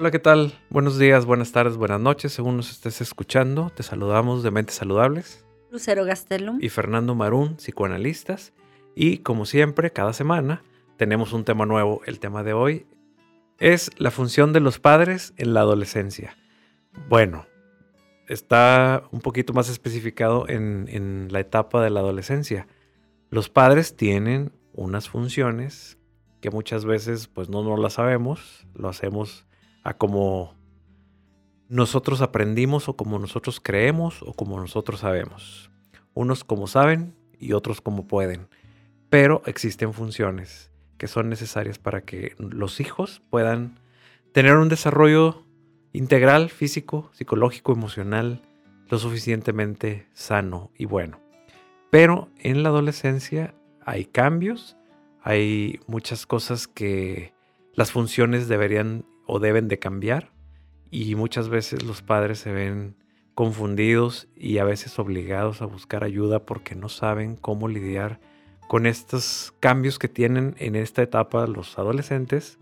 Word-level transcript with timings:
Hola, 0.00 0.10
¿qué 0.10 0.18
tal? 0.18 0.54
Buenos 0.70 0.98
días, 0.98 1.26
buenas 1.26 1.52
tardes, 1.52 1.76
buenas 1.76 2.00
noches, 2.00 2.32
según 2.32 2.56
nos 2.56 2.70
estés 2.70 3.02
escuchando. 3.02 3.68
Te 3.68 3.82
saludamos 3.82 4.42
de 4.42 4.50
Mentes 4.50 4.76
Saludables. 4.76 5.44
Lucero 5.70 6.06
Gastelum. 6.06 6.56
Y 6.58 6.70
Fernando 6.70 7.14
Marún, 7.14 7.58
psicoanalistas. 7.58 8.54
Y 8.94 9.18
como 9.18 9.44
siempre, 9.44 9.90
cada 9.90 10.14
semana 10.14 10.62
tenemos 10.96 11.34
un 11.34 11.44
tema 11.44 11.66
nuevo. 11.66 12.00
El 12.06 12.18
tema 12.18 12.42
de 12.42 12.54
hoy 12.54 12.86
es 13.58 13.90
la 13.98 14.10
función 14.10 14.54
de 14.54 14.60
los 14.60 14.78
padres 14.78 15.34
en 15.36 15.52
la 15.52 15.60
adolescencia. 15.60 16.34
Bueno, 17.10 17.44
está 18.26 19.02
un 19.10 19.20
poquito 19.20 19.52
más 19.52 19.68
especificado 19.68 20.48
en, 20.48 20.86
en 20.88 21.28
la 21.30 21.40
etapa 21.40 21.84
de 21.84 21.90
la 21.90 22.00
adolescencia. 22.00 22.66
Los 23.28 23.50
padres 23.50 23.96
tienen 23.96 24.50
unas 24.72 25.10
funciones 25.10 25.98
que 26.40 26.48
muchas 26.48 26.86
veces 26.86 27.28
pues 27.28 27.50
no, 27.50 27.62
no 27.62 27.76
las 27.76 27.92
sabemos, 27.92 28.66
lo 28.72 28.88
hacemos 28.88 29.46
a 29.82 29.94
como 29.94 30.54
nosotros 31.68 32.20
aprendimos 32.20 32.88
o 32.88 32.96
como 32.96 33.18
nosotros 33.18 33.60
creemos 33.60 34.22
o 34.22 34.32
como 34.32 34.58
nosotros 34.60 35.00
sabemos. 35.00 35.70
Unos 36.14 36.44
como 36.44 36.66
saben 36.66 37.14
y 37.38 37.52
otros 37.52 37.80
como 37.80 38.06
pueden. 38.06 38.48
Pero 39.08 39.42
existen 39.46 39.92
funciones 39.92 40.70
que 40.98 41.08
son 41.08 41.28
necesarias 41.28 41.78
para 41.78 42.02
que 42.02 42.34
los 42.38 42.80
hijos 42.80 43.22
puedan 43.30 43.78
tener 44.32 44.56
un 44.56 44.68
desarrollo 44.68 45.44
integral, 45.92 46.50
físico, 46.50 47.10
psicológico, 47.12 47.72
emocional, 47.72 48.42
lo 48.88 48.98
suficientemente 48.98 50.06
sano 50.12 50.70
y 50.76 50.84
bueno. 50.84 51.20
Pero 51.90 52.28
en 52.38 52.62
la 52.62 52.68
adolescencia 52.68 53.54
hay 53.84 54.04
cambios, 54.04 54.76
hay 55.22 55.80
muchas 55.86 56.26
cosas 56.26 56.68
que 56.68 57.32
las 57.74 57.92
funciones 57.92 58.48
deberían 58.48 59.04
o 59.32 59.38
deben 59.38 59.68
de 59.68 59.78
cambiar 59.78 60.32
y 60.90 61.14
muchas 61.14 61.48
veces 61.48 61.84
los 61.84 62.02
padres 62.02 62.40
se 62.40 62.50
ven 62.52 62.96
confundidos 63.36 64.26
y 64.34 64.58
a 64.58 64.64
veces 64.64 64.98
obligados 64.98 65.62
a 65.62 65.66
buscar 65.66 66.02
ayuda 66.02 66.44
porque 66.44 66.74
no 66.74 66.88
saben 66.88 67.36
cómo 67.36 67.68
lidiar 67.68 68.18
con 68.66 68.86
estos 68.86 69.54
cambios 69.60 70.00
que 70.00 70.08
tienen 70.08 70.56
en 70.58 70.74
esta 70.74 71.02
etapa 71.02 71.46
los 71.46 71.78
adolescentes 71.78 72.58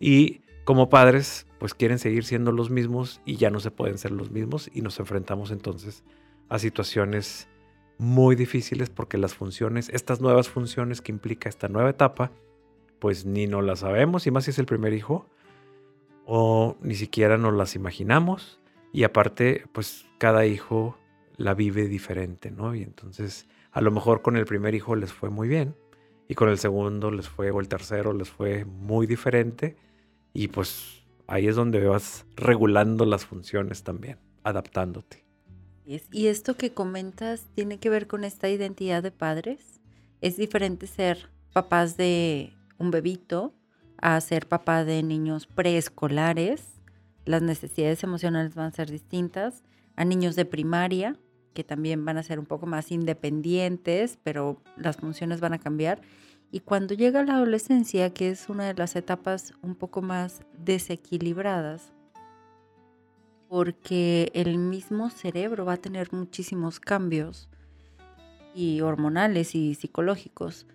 y 0.00 0.40
como 0.64 0.88
padres 0.88 1.46
pues 1.58 1.74
quieren 1.74 1.98
seguir 1.98 2.24
siendo 2.24 2.50
los 2.50 2.70
mismos 2.70 3.20
y 3.26 3.36
ya 3.36 3.50
no 3.50 3.60
se 3.60 3.70
pueden 3.70 3.98
ser 3.98 4.12
los 4.12 4.30
mismos 4.30 4.70
y 4.72 4.80
nos 4.80 4.98
enfrentamos 4.98 5.50
entonces 5.50 6.02
a 6.48 6.58
situaciones 6.58 7.46
muy 7.98 8.36
difíciles 8.36 8.88
porque 8.88 9.18
las 9.18 9.34
funciones, 9.34 9.90
estas 9.90 10.22
nuevas 10.22 10.48
funciones 10.48 11.02
que 11.02 11.12
implica 11.12 11.50
esta 11.50 11.68
nueva 11.68 11.90
etapa, 11.90 12.32
pues 13.00 13.26
ni 13.26 13.46
no 13.46 13.60
las 13.60 13.80
sabemos 13.80 14.26
y 14.26 14.30
más 14.30 14.44
si 14.44 14.52
es 14.52 14.58
el 14.58 14.64
primer 14.64 14.94
hijo 14.94 15.28
o 16.26 16.76
ni 16.82 16.96
siquiera 16.96 17.38
nos 17.38 17.54
las 17.54 17.74
imaginamos 17.76 18.60
y 18.92 19.04
aparte 19.04 19.64
pues 19.72 20.04
cada 20.18 20.44
hijo 20.44 20.98
la 21.36 21.54
vive 21.54 21.88
diferente, 21.88 22.50
¿no? 22.50 22.74
Y 22.74 22.82
entonces 22.82 23.46
a 23.70 23.80
lo 23.80 23.90
mejor 23.90 24.22
con 24.22 24.36
el 24.36 24.44
primer 24.44 24.74
hijo 24.74 24.96
les 24.96 25.12
fue 25.12 25.30
muy 25.30 25.48
bien 25.48 25.76
y 26.28 26.34
con 26.34 26.48
el 26.48 26.58
segundo 26.58 27.10
les 27.10 27.28
fue 27.28 27.50
o 27.52 27.60
el 27.60 27.68
tercero 27.68 28.12
les 28.12 28.28
fue 28.28 28.64
muy 28.64 29.06
diferente 29.06 29.76
y 30.34 30.48
pues 30.48 31.04
ahí 31.28 31.46
es 31.46 31.56
donde 31.56 31.86
vas 31.86 32.26
regulando 32.34 33.06
las 33.06 33.24
funciones 33.24 33.84
también, 33.84 34.18
adaptándote. 34.42 35.24
Y 35.84 36.26
esto 36.26 36.56
que 36.56 36.72
comentas 36.72 37.46
tiene 37.54 37.78
que 37.78 37.90
ver 37.90 38.08
con 38.08 38.24
esta 38.24 38.48
identidad 38.48 39.04
de 39.04 39.12
padres. 39.12 39.80
Es 40.20 40.36
diferente 40.36 40.88
ser 40.88 41.30
papás 41.52 41.96
de 41.96 42.52
un 42.76 42.90
bebito 42.90 43.54
a 44.00 44.20
ser 44.20 44.46
papá 44.46 44.84
de 44.84 45.02
niños 45.02 45.46
preescolares, 45.46 46.76
las 47.24 47.42
necesidades 47.42 48.02
emocionales 48.04 48.54
van 48.54 48.66
a 48.66 48.70
ser 48.70 48.90
distintas, 48.90 49.62
a 49.96 50.04
niños 50.04 50.36
de 50.36 50.44
primaria, 50.44 51.16
que 51.54 51.64
también 51.64 52.04
van 52.04 52.18
a 52.18 52.22
ser 52.22 52.38
un 52.38 52.46
poco 52.46 52.66
más 52.66 52.92
independientes, 52.92 54.18
pero 54.22 54.62
las 54.76 54.98
funciones 54.98 55.40
van 55.40 55.54
a 55.54 55.58
cambiar. 55.58 56.00
Y 56.52 56.60
cuando 56.60 56.94
llega 56.94 57.24
la 57.24 57.36
adolescencia, 57.36 58.12
que 58.12 58.30
es 58.30 58.48
una 58.48 58.66
de 58.66 58.74
las 58.74 58.94
etapas 58.94 59.54
un 59.62 59.74
poco 59.74 60.02
más 60.02 60.42
desequilibradas, 60.58 61.92
porque 63.48 64.30
el 64.34 64.58
mismo 64.58 65.10
cerebro 65.10 65.64
va 65.64 65.74
a 65.74 65.78
tener 65.78 66.12
muchísimos 66.12 66.78
cambios 66.78 67.48
y 68.54 68.80
hormonales 68.80 69.54
y 69.54 69.74
psicológicos. 69.74 70.66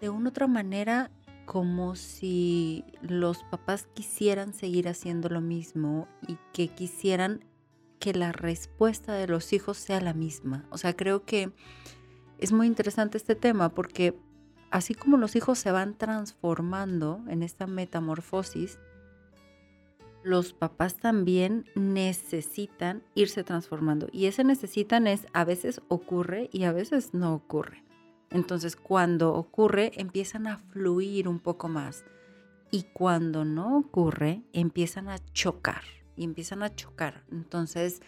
De 0.00 0.08
una 0.10 0.26
u 0.26 0.28
otra 0.28 0.46
manera, 0.46 1.10
como 1.52 1.96
si 1.96 2.82
los 3.02 3.44
papás 3.44 3.86
quisieran 3.92 4.54
seguir 4.54 4.88
haciendo 4.88 5.28
lo 5.28 5.42
mismo 5.42 6.08
y 6.26 6.38
que 6.54 6.68
quisieran 6.68 7.44
que 7.98 8.14
la 8.14 8.32
respuesta 8.32 9.12
de 9.12 9.26
los 9.26 9.52
hijos 9.52 9.76
sea 9.76 10.00
la 10.00 10.14
misma. 10.14 10.64
O 10.70 10.78
sea, 10.78 10.96
creo 10.96 11.26
que 11.26 11.52
es 12.38 12.52
muy 12.52 12.66
interesante 12.66 13.18
este 13.18 13.34
tema 13.34 13.68
porque 13.68 14.18
así 14.70 14.94
como 14.94 15.18
los 15.18 15.36
hijos 15.36 15.58
se 15.58 15.70
van 15.70 15.94
transformando 15.98 17.20
en 17.28 17.42
esta 17.42 17.66
metamorfosis, 17.66 18.78
los 20.22 20.54
papás 20.54 20.96
también 20.96 21.66
necesitan 21.74 23.02
irse 23.14 23.44
transformando. 23.44 24.08
Y 24.10 24.24
ese 24.24 24.42
necesitan 24.42 25.06
es 25.06 25.26
a 25.34 25.44
veces 25.44 25.82
ocurre 25.88 26.48
y 26.50 26.64
a 26.64 26.72
veces 26.72 27.12
no 27.12 27.34
ocurre. 27.34 27.84
Entonces 28.32 28.76
cuando 28.76 29.34
ocurre 29.34 29.92
empiezan 29.96 30.46
a 30.46 30.58
fluir 30.58 31.28
un 31.28 31.38
poco 31.38 31.68
más 31.68 32.04
y 32.70 32.84
cuando 32.94 33.44
no 33.44 33.76
ocurre 33.76 34.42
empiezan 34.54 35.08
a 35.08 35.18
chocar 35.32 35.82
y 36.16 36.24
empiezan 36.24 36.62
a 36.62 36.74
chocar. 36.74 37.24
Entonces, 37.30 38.00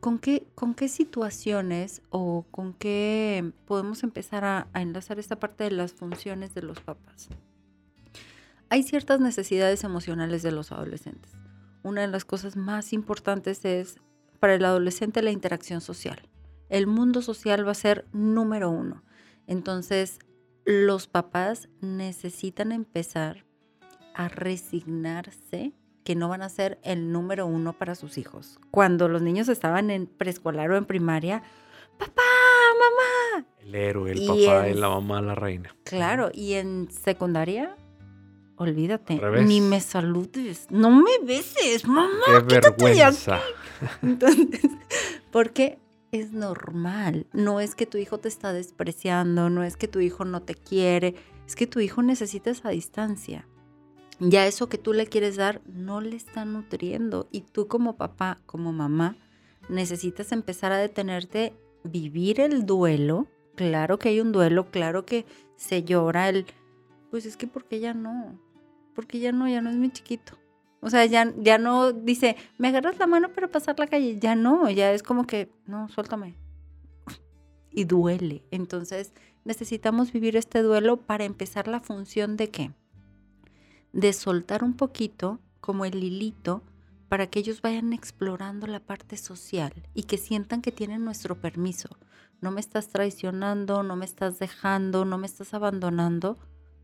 ¿con 0.00 0.18
qué, 0.18 0.48
con 0.56 0.74
qué 0.74 0.88
situaciones 0.88 2.02
o 2.10 2.44
con 2.50 2.74
qué 2.74 3.52
podemos 3.64 4.02
empezar 4.02 4.44
a, 4.44 4.68
a 4.72 4.82
enlazar 4.82 5.20
esta 5.20 5.38
parte 5.38 5.64
de 5.64 5.70
las 5.70 5.92
funciones 5.92 6.54
de 6.54 6.62
los 6.62 6.80
papás? 6.80 7.28
Hay 8.68 8.82
ciertas 8.82 9.20
necesidades 9.20 9.84
emocionales 9.84 10.42
de 10.42 10.50
los 10.50 10.72
adolescentes. 10.72 11.32
Una 11.84 12.00
de 12.00 12.08
las 12.08 12.24
cosas 12.24 12.56
más 12.56 12.92
importantes 12.92 13.64
es 13.64 13.98
para 14.40 14.54
el 14.54 14.64
adolescente 14.64 15.22
la 15.22 15.30
interacción 15.30 15.80
social. 15.80 16.28
El 16.68 16.88
mundo 16.88 17.22
social 17.22 17.66
va 17.66 17.72
a 17.72 17.74
ser 17.74 18.06
número 18.12 18.70
uno 18.70 19.04
entonces, 19.46 20.18
los 20.64 21.06
papás 21.06 21.68
necesitan 21.80 22.72
empezar 22.72 23.44
a 24.14 24.28
resignarse 24.28 25.72
que 26.04 26.14
no 26.14 26.28
van 26.28 26.42
a 26.42 26.48
ser 26.48 26.78
el 26.82 27.12
número 27.12 27.46
uno 27.46 27.72
para 27.72 27.94
sus 27.94 28.18
hijos. 28.18 28.58
Cuando 28.70 29.08
los 29.08 29.22
niños 29.22 29.48
estaban 29.48 29.90
en 29.90 30.06
preescolar 30.06 30.70
o 30.70 30.76
en 30.76 30.84
primaria, 30.84 31.42
papá, 31.98 32.22
mamá. 32.78 33.46
El 33.60 33.74
héroe, 33.74 34.12
el 34.12 34.26
papá, 34.26 34.68
y 34.68 34.74
la 34.74 34.88
mamá, 34.88 35.22
la 35.22 35.34
reina. 35.34 35.74
Claro, 35.84 36.30
y 36.32 36.54
en 36.54 36.88
secundaria, 36.90 37.76
olvídate, 38.56 39.20
ni 39.44 39.60
me 39.60 39.80
saludes, 39.80 40.66
no 40.70 40.90
me 40.90 41.18
beses, 41.24 41.86
mamá. 41.86 42.24
Qué 42.26 42.40
vergüenza. 42.40 43.40
Entonces, 44.02 44.60
porque 45.30 45.78
es 46.12 46.32
normal. 46.32 47.26
No 47.32 47.58
es 47.58 47.74
que 47.74 47.86
tu 47.86 47.96
hijo 47.98 48.18
te 48.18 48.28
está 48.28 48.52
despreciando, 48.52 49.48
no 49.48 49.64
es 49.64 49.76
que 49.76 49.88
tu 49.88 49.98
hijo 50.00 50.24
no 50.24 50.42
te 50.42 50.54
quiere, 50.54 51.14
es 51.46 51.56
que 51.56 51.66
tu 51.66 51.80
hijo 51.80 52.02
necesita 52.02 52.50
esa 52.50 52.68
distancia. 52.68 53.48
Ya 54.20 54.46
eso 54.46 54.68
que 54.68 54.78
tú 54.78 54.92
le 54.92 55.06
quieres 55.06 55.36
dar 55.36 55.62
no 55.66 56.00
le 56.00 56.14
está 56.14 56.44
nutriendo 56.44 57.28
y 57.32 57.40
tú 57.40 57.66
como 57.66 57.96
papá, 57.96 58.38
como 58.44 58.72
mamá, 58.72 59.16
necesitas 59.70 60.32
empezar 60.32 60.70
a 60.70 60.76
detenerte, 60.76 61.54
vivir 61.82 62.40
el 62.40 62.66
duelo. 62.66 63.26
Claro 63.56 63.98
que 63.98 64.10
hay 64.10 64.20
un 64.20 64.32
duelo, 64.32 64.70
claro 64.70 65.06
que 65.06 65.24
se 65.56 65.82
llora 65.82 66.28
el, 66.28 66.46
pues 67.10 67.24
es 67.24 67.38
que 67.38 67.46
porque 67.46 67.80
ya 67.80 67.94
no, 67.94 68.38
porque 68.94 69.18
ya 69.18 69.32
no, 69.32 69.48
ya 69.48 69.62
no 69.62 69.70
es 69.70 69.76
mi 69.76 69.90
chiquito. 69.90 70.41
O 70.84 70.90
sea, 70.90 71.06
ya, 71.06 71.32
ya 71.38 71.58
no 71.58 71.92
dice, 71.92 72.36
me 72.58 72.68
agarras 72.68 72.98
la 72.98 73.06
mano 73.06 73.32
para 73.32 73.46
pasar 73.46 73.78
la 73.78 73.86
calle. 73.86 74.18
Ya 74.18 74.34
no, 74.34 74.68
ya 74.68 74.92
es 74.92 75.04
como 75.04 75.28
que, 75.28 75.48
no, 75.64 75.88
suéltame. 75.88 76.34
Y 77.70 77.84
duele. 77.84 78.44
Entonces, 78.50 79.12
necesitamos 79.44 80.12
vivir 80.12 80.36
este 80.36 80.60
duelo 80.60 80.96
para 80.96 81.22
empezar 81.24 81.68
la 81.68 81.78
función 81.78 82.36
de 82.36 82.50
qué? 82.50 82.72
De 83.92 84.12
soltar 84.12 84.64
un 84.64 84.74
poquito, 84.74 85.38
como 85.60 85.84
el 85.84 86.02
hilito, 86.02 86.64
para 87.08 87.28
que 87.28 87.38
ellos 87.38 87.62
vayan 87.62 87.92
explorando 87.92 88.66
la 88.66 88.80
parte 88.80 89.16
social 89.16 89.72
y 89.94 90.02
que 90.02 90.18
sientan 90.18 90.62
que 90.62 90.72
tienen 90.72 91.04
nuestro 91.04 91.40
permiso. 91.40 91.96
No 92.40 92.50
me 92.50 92.60
estás 92.60 92.88
traicionando, 92.88 93.84
no 93.84 93.94
me 93.94 94.04
estás 94.04 94.40
dejando, 94.40 95.04
no 95.04 95.16
me 95.16 95.28
estás 95.28 95.54
abandonando 95.54 96.38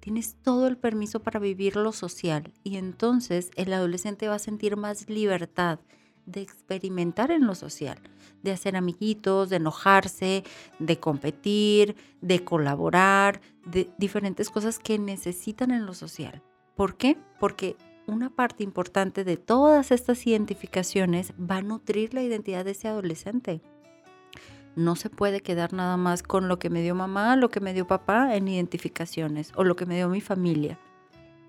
Tienes 0.08 0.37
todo 0.43 0.69
el 0.69 0.78
permiso 0.78 1.20
para 1.20 1.38
vivir 1.38 1.76
lo 1.76 1.93
social 1.93 2.50
y 2.64 2.78
entonces 2.78 3.50
el 3.56 3.70
adolescente 3.75 4.26
va 4.26 4.37
a 4.37 4.38
sentir 4.38 4.78
más 4.78 5.10
libertad 5.10 5.81
de 6.25 6.40
experimentar 6.40 7.31
en 7.31 7.46
lo 7.46 7.55
social, 7.55 7.99
de 8.43 8.52
hacer 8.52 8.75
amiguitos, 8.75 9.50
de 9.50 9.56
enojarse, 9.56 10.44
de 10.78 10.99
competir, 10.99 11.94
de 12.22 12.43
colaborar, 12.43 13.43
de 13.66 13.90
diferentes 13.99 14.49
cosas 14.49 14.78
que 14.78 14.99
necesitan 14.99 15.72
en 15.72 15.84
lo 15.84 15.93
social. 15.93 16.43
¿Por 16.75 16.96
qué? 16.96 17.19
Porque 17.38 17.76
una 18.06 18.31
parte 18.31 18.64
importante 18.64 19.25
de 19.25 19.37
todas 19.37 19.90
estas 19.90 20.26
identificaciones 20.26 21.34
va 21.38 21.56
a 21.56 21.62
nutrir 21.62 22.14
la 22.14 22.22
identidad 22.22 22.64
de 22.64 22.70
ese 22.70 22.88
adolescente. 22.88 23.61
No 24.78 24.94
se 24.94 25.10
puede 25.10 25.40
quedar 25.40 25.72
nada 25.72 25.96
más 25.96 26.22
con 26.22 26.46
lo 26.46 26.60
que 26.60 26.70
me 26.70 26.82
dio 26.82 26.94
mamá, 26.94 27.34
lo 27.34 27.48
que 27.48 27.58
me 27.58 27.75
dio 27.75 27.88
papá 27.88 28.36
en 28.36 28.46
identificaciones 28.46 29.50
o 29.56 29.64
lo 29.64 29.75
que 29.75 29.86
me 29.86 29.96
dio 29.96 30.08
mi 30.08 30.20
familia. 30.20 30.78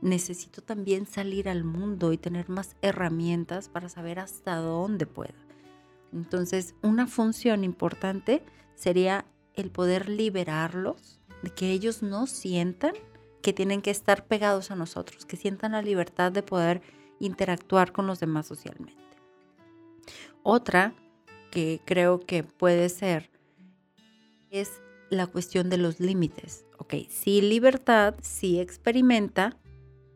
Necesito 0.02 0.64
también 0.64 1.06
salir 1.06 1.48
al 1.48 1.64
mundo 1.64 2.12
y 2.12 2.18
tener 2.18 2.50
más 2.50 2.76
herramientas 2.81 3.70
para 3.70 3.88
saber 3.88 4.18
hasta 4.18 4.56
dónde 4.56 5.06
puedo. 5.06 5.36
Entonces, 6.12 6.74
una 6.81 7.06
función 7.06 7.64
importante 7.64 8.42
sería 8.74 9.26
el 9.54 9.70
poder 9.70 10.10
liberarlos, 10.10 11.20
de 11.44 11.52
que 11.52 11.72
ellos 11.72 12.02
no 12.02 12.26
sientan 12.26 12.94
que 13.44 13.54
tienen 13.54 13.84
que 13.84 13.92
estar 13.92 14.26
pegados 14.26 14.72
a 14.72 14.76
nosotros, 14.76 15.28
que 15.28 15.38
sientan 15.38 15.74
la 15.74 15.84
libertad 15.84 16.31
de 16.31 16.42
poder 16.42 16.81
interactuar 17.20 17.92
con 17.92 18.08
los 18.08 18.20
demás 18.20 18.48
socialmente. 18.48 18.98
Otra 20.42 20.96
que 21.50 21.81
creo 21.86 22.19
que 22.19 22.44
puede 22.44 22.90
ser 22.90 23.30
es 24.51 24.81
la 25.10 25.28
cuestión 25.28 25.69
de 25.69 25.78
los 25.78 26.00
límites. 26.00 26.66
Ok, 26.78 26.94
sí 27.10 27.42
libertad, 27.42 28.16
sí 28.22 28.60
experimenta, 28.60 29.57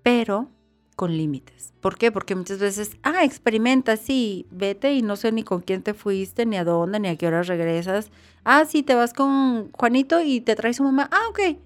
pero 0.01 0.49
con 0.95 1.17
límites. 1.17 1.73
¿Por 1.81 1.97
qué? 1.97 2.11
Porque 2.11 2.35
muchas 2.35 2.59
veces, 2.59 2.91
ah, 3.03 3.23
experimenta, 3.23 3.97
sí, 3.97 4.45
vete 4.51 4.93
y 4.93 5.01
no 5.01 5.15
sé 5.15 5.31
ni 5.31 5.43
con 5.43 5.61
quién 5.61 5.81
te 5.81 5.93
fuiste, 5.93 6.45
ni 6.45 6.57
a 6.57 6.63
dónde, 6.63 6.99
ni 6.99 7.07
a 7.07 7.15
qué 7.15 7.27
hora 7.27 7.41
regresas. 7.43 8.11
Ah, 8.43 8.65
sí, 8.65 8.83
te 8.83 8.95
vas 8.95 9.13
con 9.13 9.71
Juanito 9.71 10.21
y 10.21 10.41
te 10.41 10.55
trae 10.55 10.73
su 10.73 10.83
mamá. 10.83 11.09
Ah, 11.11 11.27
ok, 11.29 11.57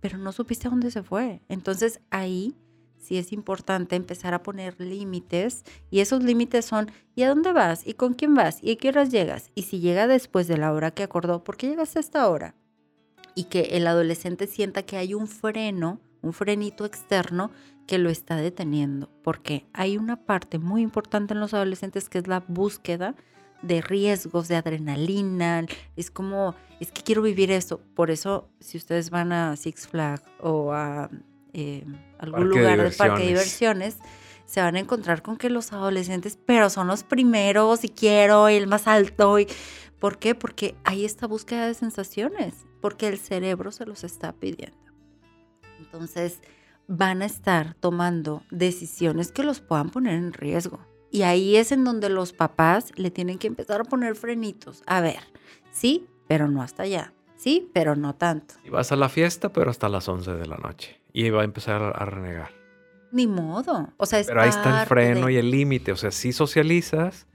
pero 0.00 0.18
no 0.18 0.32
supiste 0.32 0.68
a 0.68 0.70
dónde 0.70 0.90
se 0.90 1.02
fue. 1.02 1.42
Entonces 1.48 2.00
ahí 2.10 2.54
sí 2.98 3.18
es 3.18 3.32
importante 3.32 3.96
empezar 3.96 4.34
a 4.34 4.42
poner 4.42 4.80
límites 4.80 5.64
y 5.90 6.00
esos 6.00 6.22
límites 6.22 6.64
son 6.64 6.90
¿y 7.14 7.22
a 7.22 7.28
dónde 7.28 7.52
vas? 7.52 7.86
¿y 7.86 7.94
con 7.94 8.14
quién 8.14 8.34
vas? 8.34 8.58
¿y 8.62 8.72
a 8.72 8.76
qué 8.76 8.88
horas 8.88 9.10
llegas? 9.10 9.50
Y 9.54 9.62
si 9.62 9.80
llega 9.80 10.06
después 10.06 10.48
de 10.48 10.58
la 10.58 10.72
hora 10.72 10.90
que 10.90 11.02
acordó, 11.02 11.44
¿por 11.44 11.56
qué 11.56 11.68
llegaste 11.68 11.98
a 11.98 12.00
esta 12.00 12.28
hora? 12.28 12.54
Y 13.34 13.44
que 13.44 13.76
el 13.76 13.86
adolescente 13.86 14.46
sienta 14.46 14.82
que 14.82 14.96
hay 14.96 15.14
un 15.14 15.28
freno, 15.28 16.00
un 16.22 16.32
frenito 16.32 16.84
externo 16.84 17.50
que 17.86 17.98
lo 17.98 18.10
está 18.10 18.36
deteniendo, 18.36 19.08
porque 19.22 19.66
hay 19.72 19.96
una 19.96 20.16
parte 20.16 20.58
muy 20.58 20.82
importante 20.82 21.32
en 21.32 21.40
los 21.40 21.54
adolescentes 21.54 22.08
que 22.08 22.18
es 22.18 22.26
la 22.26 22.44
búsqueda 22.46 23.14
de 23.62 23.80
riesgos, 23.80 24.48
de 24.48 24.56
adrenalina. 24.56 25.64
Es 25.96 26.10
como, 26.10 26.54
es 26.80 26.92
que 26.92 27.02
quiero 27.02 27.22
vivir 27.22 27.50
eso. 27.50 27.80
Por 27.94 28.10
eso, 28.10 28.48
si 28.60 28.76
ustedes 28.76 29.10
van 29.10 29.32
a 29.32 29.56
Six 29.56 29.88
Flags 29.88 30.22
o 30.40 30.72
a 30.72 31.10
eh, 31.52 31.84
algún 32.18 32.48
lugar 32.48 32.82
de, 32.82 32.90
parque 32.90 33.22
de 33.22 33.28
diversiones, 33.28 33.98
se 34.46 34.60
van 34.60 34.76
a 34.76 34.80
encontrar 34.80 35.22
con 35.22 35.36
que 35.36 35.50
los 35.50 35.72
adolescentes, 35.72 36.38
pero 36.44 36.70
son 36.70 36.86
los 36.86 37.02
primeros 37.02 37.84
y 37.84 37.88
quiero 37.88 38.48
el 38.48 38.66
más 38.66 38.86
alto. 38.86 39.38
Y, 39.38 39.46
¿Por 39.98 40.18
qué? 40.18 40.34
Porque 40.34 40.76
hay 40.84 41.04
esta 41.04 41.26
búsqueda 41.26 41.66
de 41.66 41.74
sensaciones, 41.74 42.54
porque 42.80 43.08
el 43.08 43.18
cerebro 43.18 43.72
se 43.72 43.84
los 43.84 44.04
está 44.04 44.32
pidiendo. 44.32 44.76
Entonces, 45.78 46.40
van 46.86 47.22
a 47.22 47.26
estar 47.26 47.74
tomando 47.74 48.42
decisiones 48.50 49.32
que 49.32 49.42
los 49.42 49.60
puedan 49.60 49.90
poner 49.90 50.14
en 50.14 50.32
riesgo. 50.32 50.80
Y 51.10 51.22
ahí 51.22 51.56
es 51.56 51.72
en 51.72 51.84
donde 51.84 52.10
los 52.10 52.32
papás 52.32 52.92
le 52.96 53.10
tienen 53.10 53.38
que 53.38 53.46
empezar 53.46 53.80
a 53.80 53.84
poner 53.84 54.14
frenitos. 54.14 54.82
A 54.86 55.00
ver, 55.00 55.20
sí, 55.70 56.06
pero 56.26 56.48
no 56.48 56.62
hasta 56.62 56.84
allá. 56.84 57.12
Sí, 57.36 57.70
pero 57.72 57.96
no 57.96 58.14
tanto. 58.14 58.54
Y 58.64 58.70
vas 58.70 58.92
a 58.92 58.96
la 58.96 59.08
fiesta, 59.08 59.52
pero 59.52 59.70
hasta 59.70 59.88
las 59.88 60.08
11 60.08 60.32
de 60.32 60.46
la 60.46 60.56
noche. 60.56 60.97
Y 61.12 61.30
va 61.30 61.42
a 61.42 61.44
empezar 61.44 61.82
a 61.82 62.04
renegar. 62.04 62.50
Ni 63.10 63.26
modo. 63.26 63.92
O 63.96 64.06
sea, 64.06 64.22
Pero 64.24 64.42
ahí 64.42 64.50
está 64.50 64.82
el 64.82 64.88
freno 64.88 65.30
y 65.30 65.36
el 65.36 65.50
límite. 65.50 65.92
O 65.92 65.96
sea, 65.96 66.10
sí 66.10 66.32
socializas, 66.32 67.26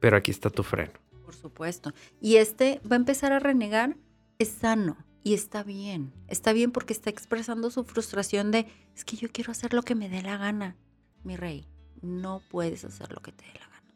pero 0.00 0.16
aquí 0.16 0.30
está 0.30 0.50
tu 0.50 0.62
freno. 0.62 0.92
Por 1.24 1.34
supuesto. 1.34 1.92
Y 2.20 2.36
este 2.36 2.80
va 2.90 2.96
a 2.96 2.98
empezar 2.98 3.32
a 3.32 3.38
renegar, 3.38 3.96
es 4.38 4.48
sano 4.48 4.96
y 5.22 5.34
está 5.34 5.62
bien. 5.62 6.12
Está 6.26 6.52
bien 6.52 6.72
porque 6.72 6.92
está 6.92 7.10
expresando 7.10 7.70
su 7.70 7.84
frustración 7.84 8.50
de, 8.50 8.66
es 8.94 9.04
que 9.04 9.16
yo 9.16 9.28
quiero 9.30 9.52
hacer 9.52 9.72
lo 9.72 9.82
que 9.82 9.94
me 9.94 10.08
dé 10.08 10.22
la 10.22 10.36
gana, 10.36 10.76
mi 11.22 11.36
rey 11.36 11.68
no 12.02 12.42
puedes 12.50 12.84
hacer 12.84 13.12
lo 13.12 13.22
que 13.22 13.32
te 13.32 13.44
dé 13.46 13.52
la 13.54 13.68
gana. 13.68 13.94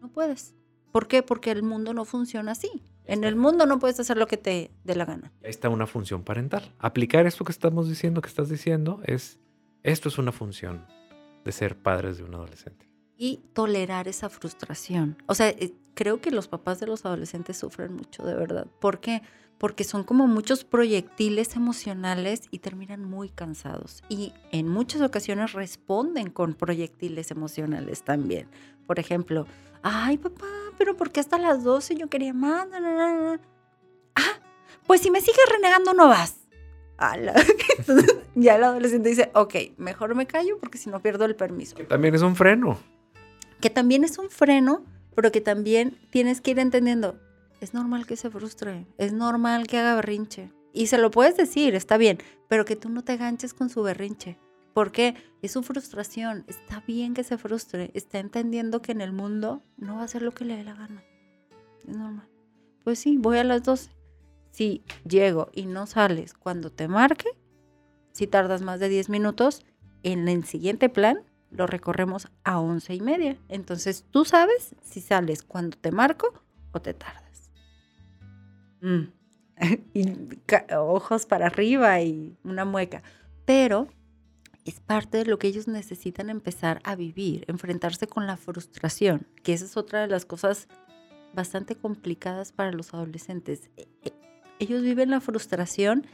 No 0.00 0.12
puedes. 0.12 0.54
¿Por 0.92 1.08
qué? 1.08 1.22
Porque 1.22 1.50
el 1.50 1.62
mundo 1.62 1.94
no 1.94 2.04
funciona 2.04 2.52
así. 2.52 2.82
En 3.10 3.24
el 3.24 3.34
mundo 3.34 3.66
no 3.66 3.80
puedes 3.80 3.98
hacer 3.98 4.16
lo 4.16 4.28
que 4.28 4.36
te 4.36 4.70
dé 4.84 4.94
la 4.94 5.04
gana. 5.04 5.32
Ahí 5.42 5.50
está 5.50 5.68
una 5.68 5.88
función 5.88 6.22
parental. 6.22 6.62
Aplicar 6.78 7.26
esto 7.26 7.44
que 7.44 7.50
estamos 7.50 7.88
diciendo, 7.88 8.20
que 8.20 8.28
estás 8.28 8.48
diciendo, 8.48 9.00
es, 9.04 9.40
esto 9.82 10.08
es 10.08 10.16
una 10.16 10.30
función 10.30 10.86
de 11.44 11.50
ser 11.50 11.76
padres 11.76 12.18
de 12.18 12.22
un 12.22 12.34
adolescente. 12.34 12.88
Y 13.16 13.40
tolerar 13.52 14.06
esa 14.06 14.28
frustración. 14.28 15.20
O 15.26 15.34
sea, 15.34 15.48
eh, 15.48 15.74
creo 15.94 16.20
que 16.20 16.30
los 16.30 16.46
papás 16.46 16.78
de 16.78 16.86
los 16.86 17.04
adolescentes 17.04 17.56
sufren 17.56 17.94
mucho, 17.94 18.22
de 18.22 18.34
verdad. 18.36 18.68
¿Por 18.80 19.00
qué? 19.00 19.22
porque 19.58 19.84
son 19.84 20.04
como 20.04 20.26
muchos 20.26 20.64
proyectiles 20.64 21.54
emocionales 21.54 22.44
y 22.50 22.60
terminan 22.60 23.04
muy 23.04 23.28
cansados. 23.28 24.02
Y 24.08 24.32
en 24.52 24.68
muchas 24.68 25.02
ocasiones 25.02 25.52
responden 25.52 26.30
con 26.30 26.54
proyectiles 26.54 27.30
emocionales 27.30 28.02
también. 28.02 28.48
Por 28.86 28.98
ejemplo, 28.98 29.46
ay 29.82 30.16
papá, 30.16 30.46
pero 30.80 30.96
¿por 30.96 31.12
qué 31.12 31.20
hasta 31.20 31.36
las 31.36 31.62
12 31.62 31.94
yo 31.96 32.08
quería 32.08 32.32
más? 32.32 32.66
Ah, 34.14 34.40
pues 34.86 35.02
si 35.02 35.10
me 35.10 35.20
sigues 35.20 35.44
renegando 35.52 35.92
no 35.92 36.08
vas. 36.08 36.36
ya 38.34 38.56
el 38.56 38.64
adolescente 38.64 39.10
dice, 39.10 39.30
ok, 39.34 39.54
mejor 39.76 40.14
me 40.14 40.26
callo 40.26 40.58
porque 40.58 40.78
si 40.78 40.88
no 40.88 41.02
pierdo 41.02 41.26
el 41.26 41.36
permiso. 41.36 41.76
Que 41.76 41.84
también 41.84 42.14
es 42.14 42.22
un 42.22 42.34
freno. 42.34 42.78
Que 43.60 43.68
también 43.68 44.04
es 44.04 44.16
un 44.16 44.30
freno, 44.30 44.82
pero 45.14 45.30
que 45.30 45.42
también 45.42 45.98
tienes 46.08 46.40
que 46.40 46.52
ir 46.52 46.58
entendiendo, 46.58 47.20
es 47.60 47.74
normal 47.74 48.06
que 48.06 48.16
se 48.16 48.30
frustre, 48.30 48.86
es 48.96 49.12
normal 49.12 49.66
que 49.66 49.76
haga 49.76 49.96
berrinche. 49.96 50.50
Y 50.72 50.86
se 50.86 50.96
lo 50.96 51.10
puedes 51.10 51.36
decir, 51.36 51.74
está 51.74 51.98
bien, 51.98 52.20
pero 52.48 52.64
que 52.64 52.74
tú 52.76 52.88
no 52.88 53.04
te 53.04 53.18
ganches 53.18 53.52
con 53.52 53.68
su 53.68 53.82
berrinche. 53.82 54.38
Porque 54.72 55.14
es 55.42 55.52
su 55.52 55.62
frustración, 55.62 56.44
está 56.46 56.82
bien 56.86 57.14
que 57.14 57.24
se 57.24 57.38
frustre, 57.38 57.90
está 57.94 58.18
entendiendo 58.18 58.82
que 58.82 58.92
en 58.92 59.00
el 59.00 59.12
mundo 59.12 59.62
no 59.76 59.96
va 59.96 60.02
a 60.02 60.04
hacer 60.04 60.22
lo 60.22 60.32
que 60.32 60.44
le 60.44 60.56
dé 60.56 60.64
la 60.64 60.74
gana. 60.74 61.02
Es 61.86 61.96
normal. 61.96 62.28
Pues 62.84 62.98
sí, 62.98 63.16
voy 63.16 63.38
a 63.38 63.44
las 63.44 63.62
12. 63.62 63.90
Si 64.50 64.84
llego 65.04 65.50
y 65.52 65.66
no 65.66 65.86
sales 65.86 66.34
cuando 66.34 66.70
te 66.70 66.88
marque, 66.88 67.28
si 68.12 68.26
tardas 68.26 68.62
más 68.62 68.80
de 68.80 68.88
10 68.88 69.08
minutos, 69.08 69.64
en 70.02 70.28
el 70.28 70.44
siguiente 70.44 70.88
plan 70.88 71.24
lo 71.50 71.66
recorremos 71.66 72.28
a 72.44 72.60
11 72.60 72.94
y 72.94 73.00
media. 73.00 73.38
Entonces 73.48 74.04
tú 74.10 74.24
sabes 74.24 74.74
si 74.82 75.00
sales 75.00 75.42
cuando 75.42 75.76
te 75.76 75.90
marco 75.90 76.32
o 76.72 76.80
te 76.80 76.94
tardas. 76.94 77.50
Mm. 78.80 79.20
y 79.94 80.06
ojos 80.76 81.26
para 81.26 81.46
arriba 81.46 82.00
y 82.00 82.36
una 82.44 82.64
mueca. 82.64 83.02
Pero 83.44 83.88
es 84.64 84.80
parte 84.80 85.18
de 85.18 85.24
lo 85.24 85.38
que 85.38 85.48
ellos 85.48 85.68
necesitan 85.68 86.30
empezar 86.30 86.80
a 86.84 86.94
vivir, 86.94 87.44
enfrentarse 87.48 88.06
con 88.06 88.26
la 88.26 88.36
frustración, 88.36 89.26
que 89.42 89.52
esa 89.52 89.64
es 89.64 89.76
otra 89.76 90.00
de 90.00 90.08
las 90.08 90.24
cosas 90.24 90.68
bastante 91.34 91.76
complicadas 91.76 92.52
para 92.52 92.72
los 92.72 92.92
adolescentes. 92.92 93.70
E, 93.76 93.88
e, 94.02 94.12
ellos 94.58 94.82
viven 94.82 95.10
la 95.10 95.20
frustración, 95.20 96.06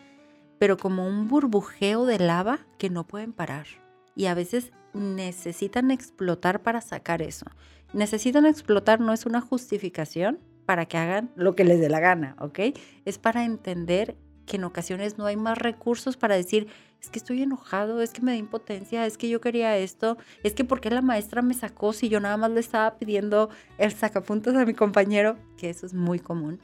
pero 0.59 0.76
como 0.76 1.07
un 1.07 1.29
burbujeo 1.29 2.07
de 2.07 2.19
lava 2.19 2.61
que 2.79 2.91
no 2.91 3.07
pueden 3.07 3.33
parar. 3.33 3.67
Y 4.15 4.26
a 4.26 4.35
veces 4.35 4.73
necesitan 4.95 5.91
explotar 5.91 6.62
para 6.62 6.81
sacar 6.81 7.23
eso. 7.23 7.47
Necesitan 7.93 8.47
explotar 8.47 9.00
no 9.00 9.12
es 9.12 9.26
una 9.26 9.41
justificación, 9.41 10.38
para 10.67 10.87
que 10.87 10.99
hagan 10.99 11.31
lo 11.37 11.55
que 11.55 11.65
les 11.65 11.81
dé 11.81 11.88
la 11.88 12.00
gana, 12.00 12.37
¿ok? 12.41 12.59
Es 13.05 13.19
para 13.19 13.45
entender 13.45 14.17
que 14.45 14.57
en 14.57 14.65
ocasiones 14.65 15.17
no 15.17 15.26
hay 15.26 15.37
más 15.37 15.57
recursos 15.57 16.17
para 16.17 16.37
decir, 16.37 16.69
es 17.00 17.11
que 17.11 17.19
estoy 17.19 17.43
enojado, 17.43 18.00
es 18.00 18.11
que 18.11 18.23
me 18.23 18.33
da 18.33 18.37
impotencia, 18.37 19.07
es 19.07 19.17
que 19.17 19.29
yo 19.29 19.41
quería 19.41 19.76
esto, 19.76 20.17
es 20.43 20.55
que 20.55 20.65
porque 20.65 20.91
la 20.91 21.03
maestra 21.03 21.43
me 21.43 21.55
sacó 21.55 21.93
si 21.93 22.09
yo 22.09 22.21
nada 22.21 22.37
más 22.37 22.50
le 22.50 22.61
estaba 22.61 22.99
pidiendo 22.99 23.50
el 23.79 23.93
sacapuntas 23.93 24.57
a 24.57 24.65
mi 24.65 24.75
compañero, 24.75 25.37
que 25.57 25.71
eso 25.71 25.87
es 25.87 25.95
muy 25.95 26.19
común. 26.19 26.61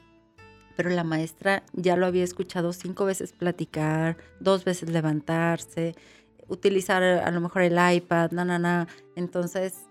Pero 0.75 0.89
la 0.89 1.03
maestra 1.03 1.63
ya 1.73 1.95
lo 1.95 2.07
había 2.07 2.23
escuchado 2.23 2.73
cinco 2.73 3.05
veces 3.05 3.31
platicar, 3.31 4.17
dos 4.39 4.65
veces 4.65 4.89
levantarse, 4.89 5.95
utilizar 6.47 7.03
a 7.03 7.31
lo 7.31 7.41
mejor 7.41 7.61
el 7.61 7.77
iPad, 7.95 8.31
na, 8.31 8.43
na, 8.43 8.59
na. 8.59 8.87
Entonces, 9.15 9.85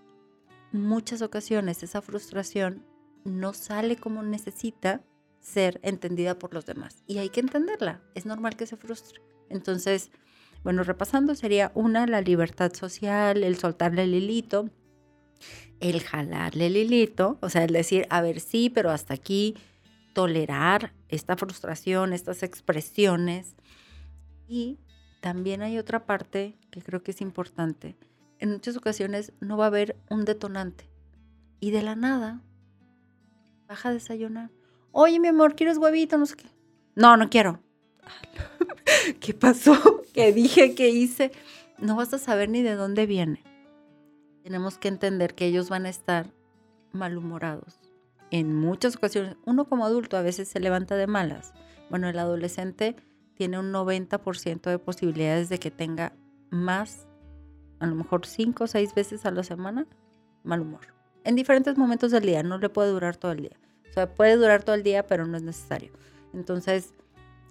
muchas 0.71 1.21
ocasiones 1.21 1.83
esa 1.83 2.01
frustración 2.01 2.85
no 3.23 3.53
sale 3.53 3.95
como 3.95 4.23
necesita 4.23 5.01
ser 5.39 5.79
entendida 5.83 6.37
por 6.37 6.53
los 6.53 6.65
demás. 6.65 7.03
Y 7.07 7.19
hay 7.19 7.29
que 7.29 7.39
entenderla. 7.39 8.01
Es 8.15 8.25
normal 8.25 8.55
que 8.55 8.65
se 8.65 8.77
frustre. 8.77 9.21
Entonces, 9.49 10.11
bueno, 10.63 10.83
repasando, 10.83 11.35
sería 11.35 11.71
una, 11.75 12.07
la 12.07 12.21
libertad 12.21 12.73
social, 12.73 13.43
el 13.43 13.57
soltarle 13.57 14.03
el 14.03 14.13
hilito, 14.13 14.69
el 15.79 16.01
jalarle 16.01 16.67
el 16.67 16.77
hilito, 16.77 17.37
o 17.41 17.49
sea, 17.49 17.63
el 17.63 17.73
decir, 17.73 18.07
a 18.09 18.21
ver, 18.21 18.39
sí, 18.39 18.69
pero 18.69 18.89
hasta 18.91 19.13
aquí, 19.13 19.55
tolerar 20.13 20.93
esta 21.09 21.35
frustración, 21.35 22.13
estas 22.13 22.43
expresiones. 22.43 23.55
Y 24.47 24.79
también 25.21 25.61
hay 25.61 25.77
otra 25.77 26.05
parte 26.05 26.57
que 26.71 26.81
creo 26.81 27.03
que 27.03 27.11
es 27.11 27.21
importante, 27.21 27.97
en 28.43 28.51
muchas 28.51 28.75
ocasiones 28.75 29.31
no 29.39 29.55
va 29.55 29.63
a 29.63 29.67
haber 29.67 29.95
un 30.09 30.25
detonante. 30.25 30.89
Y 31.61 31.71
de 31.71 31.81
la 31.81 31.95
nada, 31.95 32.41
baja 33.69 33.87
a 33.87 33.93
desayunar. 33.93 34.51
Oye, 34.91 35.17
mi 35.17 35.29
amor, 35.29 35.55
¿quieres 35.55 35.77
huevito? 35.77 36.17
No 36.17 36.25
sé 36.25 36.35
qué. 36.35 36.47
No, 36.93 37.15
no 37.15 37.29
quiero. 37.29 37.61
¿Qué 39.19 39.33
pasó? 39.33 40.03
¿Qué 40.13 40.31
dije? 40.31 40.75
¿Qué 40.75 40.89
hice? 40.89 41.31
No 41.77 41.95
vas 41.95 42.13
a 42.13 42.17
saber 42.17 42.49
ni 42.49 42.61
de 42.61 42.75
dónde 42.75 43.05
viene. 43.05 43.43
Tenemos 44.43 44.77
que 44.77 44.87
entender 44.87 45.35
que 45.35 45.45
ellos 45.45 45.69
van 45.69 45.85
a 45.85 45.89
estar 45.89 46.31
malhumorados. 46.91 47.79
En 48.31 48.53
muchas 48.55 48.95
ocasiones, 48.95 49.37
uno 49.45 49.65
como 49.65 49.85
adulto 49.85 50.17
a 50.17 50.21
veces 50.21 50.47
se 50.47 50.59
levanta 50.59 50.95
de 50.95 51.07
malas. 51.07 51.53
Bueno, 51.89 52.09
el 52.09 52.19
adolescente 52.19 52.95
tiene 53.35 53.59
un 53.59 53.71
90% 53.71 54.69
de 54.69 54.79
posibilidades 54.79 55.49
de 55.49 55.59
que 55.59 55.71
tenga 55.71 56.13
más, 56.49 57.07
a 57.79 57.85
lo 57.85 57.95
mejor 57.95 58.25
5 58.25 58.63
o 58.63 58.67
6 58.67 58.95
veces 58.95 59.25
a 59.25 59.31
la 59.31 59.43
semana, 59.43 59.87
mal 60.43 60.61
humor. 60.61 60.81
En 61.23 61.35
diferentes 61.35 61.77
momentos 61.77 62.11
del 62.11 62.23
día, 62.23 62.43
no 62.43 62.57
le 62.57 62.69
puede 62.69 62.89
durar 62.89 63.15
todo 63.15 63.31
el 63.31 63.41
día. 63.41 63.57
O 63.89 63.93
sea, 63.93 64.13
puede 64.13 64.35
durar 64.35 64.63
todo 64.63 64.75
el 64.75 64.83
día, 64.83 65.05
pero 65.07 65.25
no 65.25 65.37
es 65.37 65.43
necesario. 65.43 65.91
Entonces, 66.33 66.93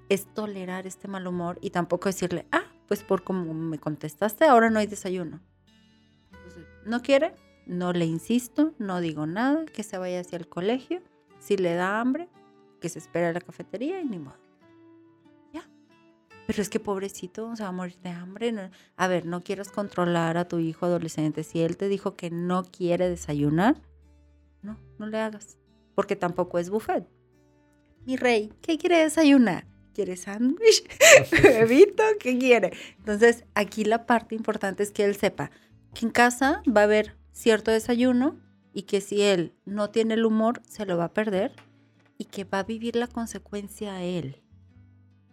es 0.08 0.26
tolerar 0.34 0.86
este 0.86 1.08
mal 1.08 1.26
humor 1.26 1.58
y 1.60 1.70
tampoco 1.70 2.08
decirle, 2.08 2.46
ah, 2.52 2.64
pues 2.88 3.02
por 3.02 3.22
como 3.24 3.54
me 3.54 3.78
contestaste, 3.78 4.44
ahora 4.44 4.70
no 4.70 4.78
hay 4.78 4.86
desayuno. 4.86 5.40
Entonces, 6.32 6.66
¿no 6.84 7.00
quiere? 7.02 7.34
No 7.66 7.92
le 7.92 8.04
insisto, 8.04 8.74
no 8.78 9.00
digo 9.00 9.26
nada, 9.26 9.64
que 9.66 9.82
se 9.82 9.98
vaya 9.98 10.20
hacia 10.20 10.36
el 10.36 10.48
colegio. 10.48 11.00
Si 11.38 11.56
le 11.56 11.74
da 11.74 12.00
hambre, 12.00 12.28
que 12.80 12.88
se 12.88 12.98
espera 12.98 13.28
en 13.28 13.34
la 13.34 13.40
cafetería 13.40 14.00
y 14.00 14.04
ni 14.04 14.18
modo. 14.18 14.36
Ya. 15.52 15.68
Pero 16.46 16.60
es 16.60 16.68
que 16.68 16.80
pobrecito, 16.80 17.54
se 17.56 17.62
va 17.62 17.70
a 17.70 17.72
morir 17.72 17.98
de 18.02 18.10
hambre. 18.10 18.70
A 18.96 19.08
ver, 19.08 19.24
no 19.24 19.42
quieres 19.42 19.70
controlar 19.70 20.36
a 20.36 20.48
tu 20.48 20.58
hijo 20.58 20.86
adolescente. 20.86 21.44
Si 21.44 21.60
él 21.60 21.76
te 21.76 21.88
dijo 21.88 22.16
que 22.16 22.30
no 22.30 22.64
quiere 22.64 23.08
desayunar, 23.08 23.80
no, 24.60 24.78
no 24.98 25.06
le 25.06 25.18
hagas. 25.18 25.56
Porque 25.94 26.16
tampoco 26.16 26.58
es 26.58 26.68
buffet. 26.68 27.08
Mi 28.04 28.16
rey, 28.16 28.52
¿qué 28.60 28.76
quiere 28.78 28.98
desayunar? 28.98 29.71
¿Quiere 29.94 30.16
sándwich? 30.16 30.84
¿Bebito? 31.42 32.02
¿Qué 32.18 32.38
quiere? 32.38 32.72
Entonces, 32.98 33.44
aquí 33.54 33.84
la 33.84 34.06
parte 34.06 34.34
importante 34.34 34.82
es 34.82 34.90
que 34.90 35.04
él 35.04 35.16
sepa 35.16 35.50
que 35.94 36.06
en 36.06 36.12
casa 36.12 36.62
va 36.66 36.82
a 36.82 36.84
haber 36.84 37.16
cierto 37.32 37.70
desayuno 37.70 38.38
y 38.72 38.82
que 38.82 39.00
si 39.00 39.22
él 39.22 39.52
no 39.64 39.90
tiene 39.90 40.14
el 40.14 40.24
humor, 40.24 40.62
se 40.66 40.86
lo 40.86 40.96
va 40.96 41.04
a 41.04 41.12
perder 41.12 41.52
y 42.16 42.24
que 42.24 42.44
va 42.44 42.60
a 42.60 42.64
vivir 42.64 42.96
la 42.96 43.06
consecuencia 43.06 43.94
a 43.94 44.02
él. 44.02 44.42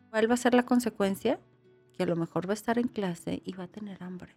¿Cuál 0.09 0.29
va 0.29 0.33
a 0.33 0.37
ser 0.37 0.53
la 0.53 0.63
consecuencia? 0.63 1.39
Que 1.93 2.03
a 2.03 2.05
lo 2.05 2.15
mejor 2.15 2.47
va 2.47 2.51
a 2.51 2.55
estar 2.55 2.77
en 2.79 2.87
clase 2.87 3.41
y 3.45 3.53
va 3.53 3.65
a 3.65 3.67
tener 3.67 4.03
hambre. 4.03 4.35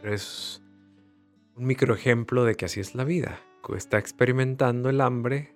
Pero 0.00 0.14
es 0.14 0.62
un 1.56 1.64
microejemplo 1.64 2.44
de 2.44 2.56
que 2.56 2.66
así 2.66 2.80
es 2.80 2.94
la 2.94 3.04
vida. 3.04 3.40
Está 3.76 3.98
experimentando 3.98 4.90
el 4.90 5.00
hambre 5.00 5.54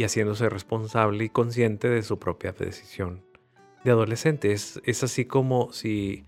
y 0.00 0.04
haciéndose 0.04 0.48
responsable 0.48 1.24
y 1.24 1.28
consciente 1.28 1.86
de 1.90 2.00
su 2.00 2.18
propia 2.18 2.52
decisión 2.52 3.22
de 3.84 3.90
adolescente. 3.90 4.50
Es, 4.50 4.80
así 5.02 5.26
como 5.26 5.74
si, 5.74 6.24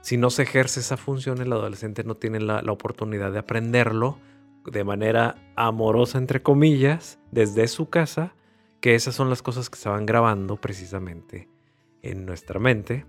si 0.00 0.16
no 0.16 0.30
se 0.30 0.44
ejerce 0.44 0.80
esa 0.80 0.96
función, 0.96 1.42
el 1.42 1.52
adolescente 1.52 2.02
no 2.02 2.14
tiene 2.14 2.40
la, 2.40 2.62
la 2.62 2.72
oportunidad 2.72 3.30
de 3.30 3.40
aprenderlo 3.40 4.18
de 4.64 4.84
manera 4.84 5.36
amorosa, 5.54 6.16
entre 6.16 6.40
comillas, 6.40 7.20
desde 7.30 7.68
su 7.68 7.90
casa, 7.90 8.34
que 8.80 8.94
esas 8.94 9.16
son 9.16 9.28
las 9.28 9.42
cosas 9.42 9.68
que 9.68 9.76
se 9.76 9.90
van 9.90 10.06
grabando 10.06 10.56
precisamente 10.56 11.50
en 12.00 12.24
nuestra 12.24 12.58
mente. 12.58 13.04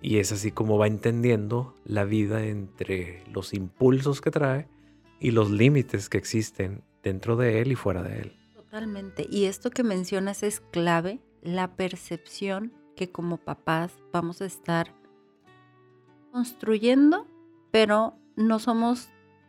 Y 0.00 0.20
es 0.20 0.32
así 0.32 0.52
como 0.52 0.78
va 0.78 0.86
entendiendo 0.86 1.74
la 1.84 2.04
vida 2.04 2.46
entre 2.46 3.24
los 3.30 3.52
impulsos 3.52 4.22
que 4.22 4.30
trae 4.30 4.68
y 5.18 5.32
los 5.32 5.50
límites 5.50 6.08
que 6.08 6.16
existen 6.16 6.82
dentro 7.02 7.36
de 7.36 7.60
él 7.60 7.72
y 7.72 7.74
fuera 7.74 8.02
de 8.02 8.20
él. 8.20 8.39
Totalmente. 8.70 9.26
Y 9.28 9.46
esto 9.46 9.70
que 9.70 9.82
mencionas 9.82 10.44
es 10.44 10.60
clave, 10.60 11.20
la 11.42 11.74
percepción 11.74 12.72
que 12.94 13.10
como 13.10 13.36
papás 13.36 13.92
vamos 14.12 14.40
a 14.40 14.44
estar 14.44 14.94
construyendo, 16.30 17.26
pero 17.72 18.14
no 18.36 18.60
somos 18.60 19.08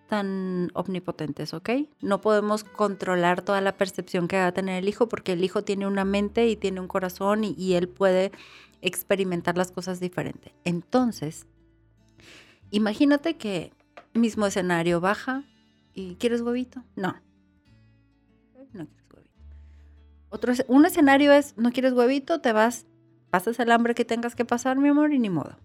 tan 0.10 0.72
omnipotentes, 0.74 1.54
¿ok? 1.54 1.70
No 2.02 2.20
podemos 2.20 2.64
controlar 2.64 3.44
toda 3.44 3.62
la 3.62 3.78
percepción 3.78 4.28
que 4.28 4.38
va 4.38 4.48
a 4.48 4.54
tener 4.54 4.82
el 4.82 4.90
hijo 4.90 5.08
porque 5.08 5.34
el 5.34 5.44
hijo 5.44 5.64
tiene 5.64 5.86
una 5.86 6.04
mente 6.04 6.48
y 6.48 6.56
tiene 6.56 6.80
un 6.80 6.88
corazón 6.88 7.44
y, 7.44 7.74
él 7.76 7.88
puede 7.90 8.32
experimentar 8.82 9.56
las 9.56 9.72
cosas 9.72 10.00
diferente. 10.00 10.56
Entonces, 10.64 11.46
imagínate 12.72 13.38
que 13.38 13.72
mismo 14.16 14.48
escenario 14.48 15.00
baja 15.00 15.44
y 15.94 16.16
¿quieres 16.16 16.42
huevito? 16.42 16.84
No. 16.96 17.14
No 17.14 17.31
Otro, 20.32 20.54
un 20.68 20.86
escenario 20.86 21.34
es, 21.34 21.56
no 21.58 21.72
quieres 21.72 21.92
huevito, 21.92 22.40
te 22.40 22.54
vas, 22.54 22.88
pasas 23.30 23.60
el 23.60 23.72
hambre 23.72 23.94
que 23.94 24.06
tengas 24.06 24.34
que 24.34 24.46
pasar, 24.46 24.78
mi 24.78 24.88
amor, 24.88 25.14
y 25.14 25.20
ni 25.20 25.30
modo. 25.30 25.58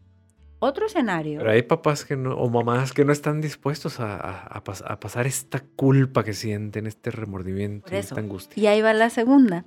Otro 0.59 0.87
escenario. 0.87 1.39
Pero 1.39 1.51
hay 1.51 1.63
papás 1.63 2.05
que 2.05 2.17
no, 2.17 2.35
o 2.35 2.51
mamás 2.51 2.93
que 2.93 3.05
no 3.05 3.13
están 3.13 3.41
dispuestos 3.41 4.01
a, 4.01 4.63
pasar 5.01 5.27
esta 5.27 5.61
culpa 5.61 6.25
que 6.25 6.33
sienten, 6.33 6.87
este 6.89 7.13
remordimiento, 7.13 7.95
esta 7.95 8.19
angustia. 8.19 8.61
Y 8.61 8.67
ahí 8.67 8.83
va 8.83 8.93
la 8.93 9.09
segunda. 9.09 9.67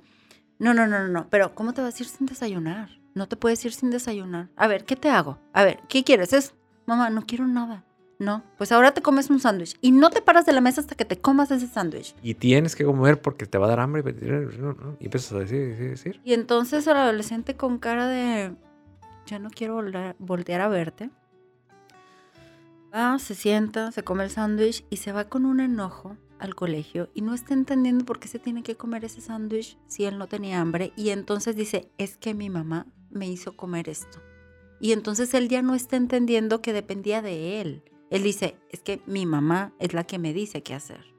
No, 0.58 0.74
no, 0.74 0.86
no, 0.86 1.08
no, 1.08 1.28
pero 1.30 1.54
¿cómo 1.54 1.72
te 1.72 1.80
vas 1.80 1.98
a 1.98 2.02
ir 2.02 2.08
sin 2.08 2.26
desayunar? 2.26 2.90
No 3.14 3.26
te 3.26 3.36
puedes 3.36 3.64
ir 3.64 3.72
sin 3.72 3.90
desayunar. 3.90 4.50
A 4.56 4.66
ver, 4.66 4.84
¿qué 4.84 4.96
te 4.96 5.08
hago? 5.08 5.38
A 5.54 5.64
ver, 5.64 5.80
¿qué 5.88 6.04
quieres? 6.04 6.34
Es, 6.34 6.54
mamá, 6.84 7.08
no 7.08 7.22
quiero 7.22 7.46
nada. 7.46 7.84
No, 8.20 8.44
pues 8.58 8.70
ahora 8.70 8.92
te 8.92 9.00
comes 9.00 9.30
un 9.30 9.40
sándwich 9.40 9.78
y 9.80 9.92
no 9.92 10.10
te 10.10 10.20
paras 10.20 10.44
de 10.44 10.52
la 10.52 10.60
mesa 10.60 10.82
hasta 10.82 10.94
que 10.94 11.06
te 11.06 11.18
comas 11.18 11.50
ese 11.50 11.66
sándwich. 11.66 12.14
Y 12.22 12.34
tienes 12.34 12.76
que 12.76 12.84
comer 12.84 13.22
porque 13.22 13.46
te 13.46 13.56
va 13.56 13.64
a 13.64 13.70
dar 13.70 13.80
hambre 13.80 14.04
y 15.00 15.04
empiezas 15.06 15.32
a 15.32 15.38
decir, 15.38 15.68
decir, 15.68 15.88
decir. 15.88 16.20
Y 16.22 16.34
entonces 16.34 16.86
el 16.86 16.98
adolescente 16.98 17.56
con 17.56 17.78
cara 17.78 18.06
de, 18.08 18.54
ya 19.24 19.38
no 19.38 19.48
quiero 19.48 19.82
voltear 20.18 20.60
a 20.60 20.68
verte. 20.68 21.08
Va, 22.94 23.18
se 23.18 23.34
sienta, 23.34 23.90
se 23.90 24.04
come 24.04 24.24
el 24.24 24.30
sándwich 24.30 24.84
y 24.90 24.98
se 24.98 25.12
va 25.12 25.24
con 25.24 25.46
un 25.46 25.58
enojo 25.58 26.18
al 26.38 26.54
colegio 26.54 27.08
y 27.14 27.22
no 27.22 27.32
está 27.32 27.54
entendiendo 27.54 28.04
por 28.04 28.20
qué 28.20 28.28
se 28.28 28.38
tiene 28.38 28.62
que 28.62 28.76
comer 28.76 29.06
ese 29.06 29.22
sándwich 29.22 29.78
si 29.86 30.04
él 30.04 30.18
no 30.18 30.26
tenía 30.26 30.60
hambre 30.60 30.92
y 30.94 31.08
entonces 31.08 31.56
dice, 31.56 31.90
es 31.96 32.18
que 32.18 32.34
mi 32.34 32.50
mamá 32.50 32.86
me 33.08 33.28
hizo 33.28 33.56
comer 33.56 33.88
esto. 33.88 34.20
Y 34.78 34.92
entonces 34.92 35.32
él 35.32 35.48
ya 35.48 35.62
no 35.62 35.74
está 35.74 35.96
entendiendo 35.96 36.60
que 36.60 36.74
dependía 36.74 37.22
de 37.22 37.62
él. 37.62 37.82
Él 38.10 38.24
dice, 38.24 38.56
es 38.70 38.80
que 38.80 39.00
mi 39.06 39.24
mamá 39.24 39.72
es 39.78 39.94
la 39.94 40.04
que 40.04 40.18
me 40.18 40.32
dice 40.32 40.62
qué 40.62 40.74
hacer. 40.74 41.14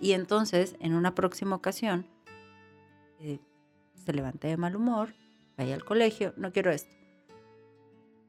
Y 0.00 0.12
entonces, 0.12 0.76
en 0.78 0.94
una 0.94 1.16
próxima 1.16 1.56
ocasión, 1.56 2.06
eh, 3.18 3.40
se 3.94 4.12
levanta 4.12 4.46
de 4.46 4.56
mal 4.56 4.76
humor, 4.76 5.14
vaya 5.56 5.74
al 5.74 5.84
colegio, 5.84 6.32
no 6.36 6.52
quiero 6.52 6.70
esto. 6.70 6.94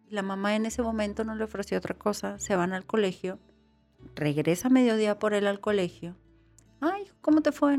La 0.10 0.24
mamá 0.24 0.56
en 0.56 0.66
ese 0.66 0.82
momento 0.82 1.24
no 1.24 1.36
le 1.36 1.44
ofreció 1.44 1.78
otra 1.78 1.96
cosa. 1.96 2.40
Se 2.40 2.56
van 2.56 2.74
al 2.74 2.84
colegio. 2.84 3.38
Regresa 4.16 4.68
a 4.68 4.72
mediodía 4.72 5.20
por 5.20 5.36
él 5.36 5.46
al 5.46 5.60
colegio. 5.60 6.16
Ay, 6.82 7.04
¿cómo 7.22 7.42
te 7.42 7.52
fue? 7.52 7.78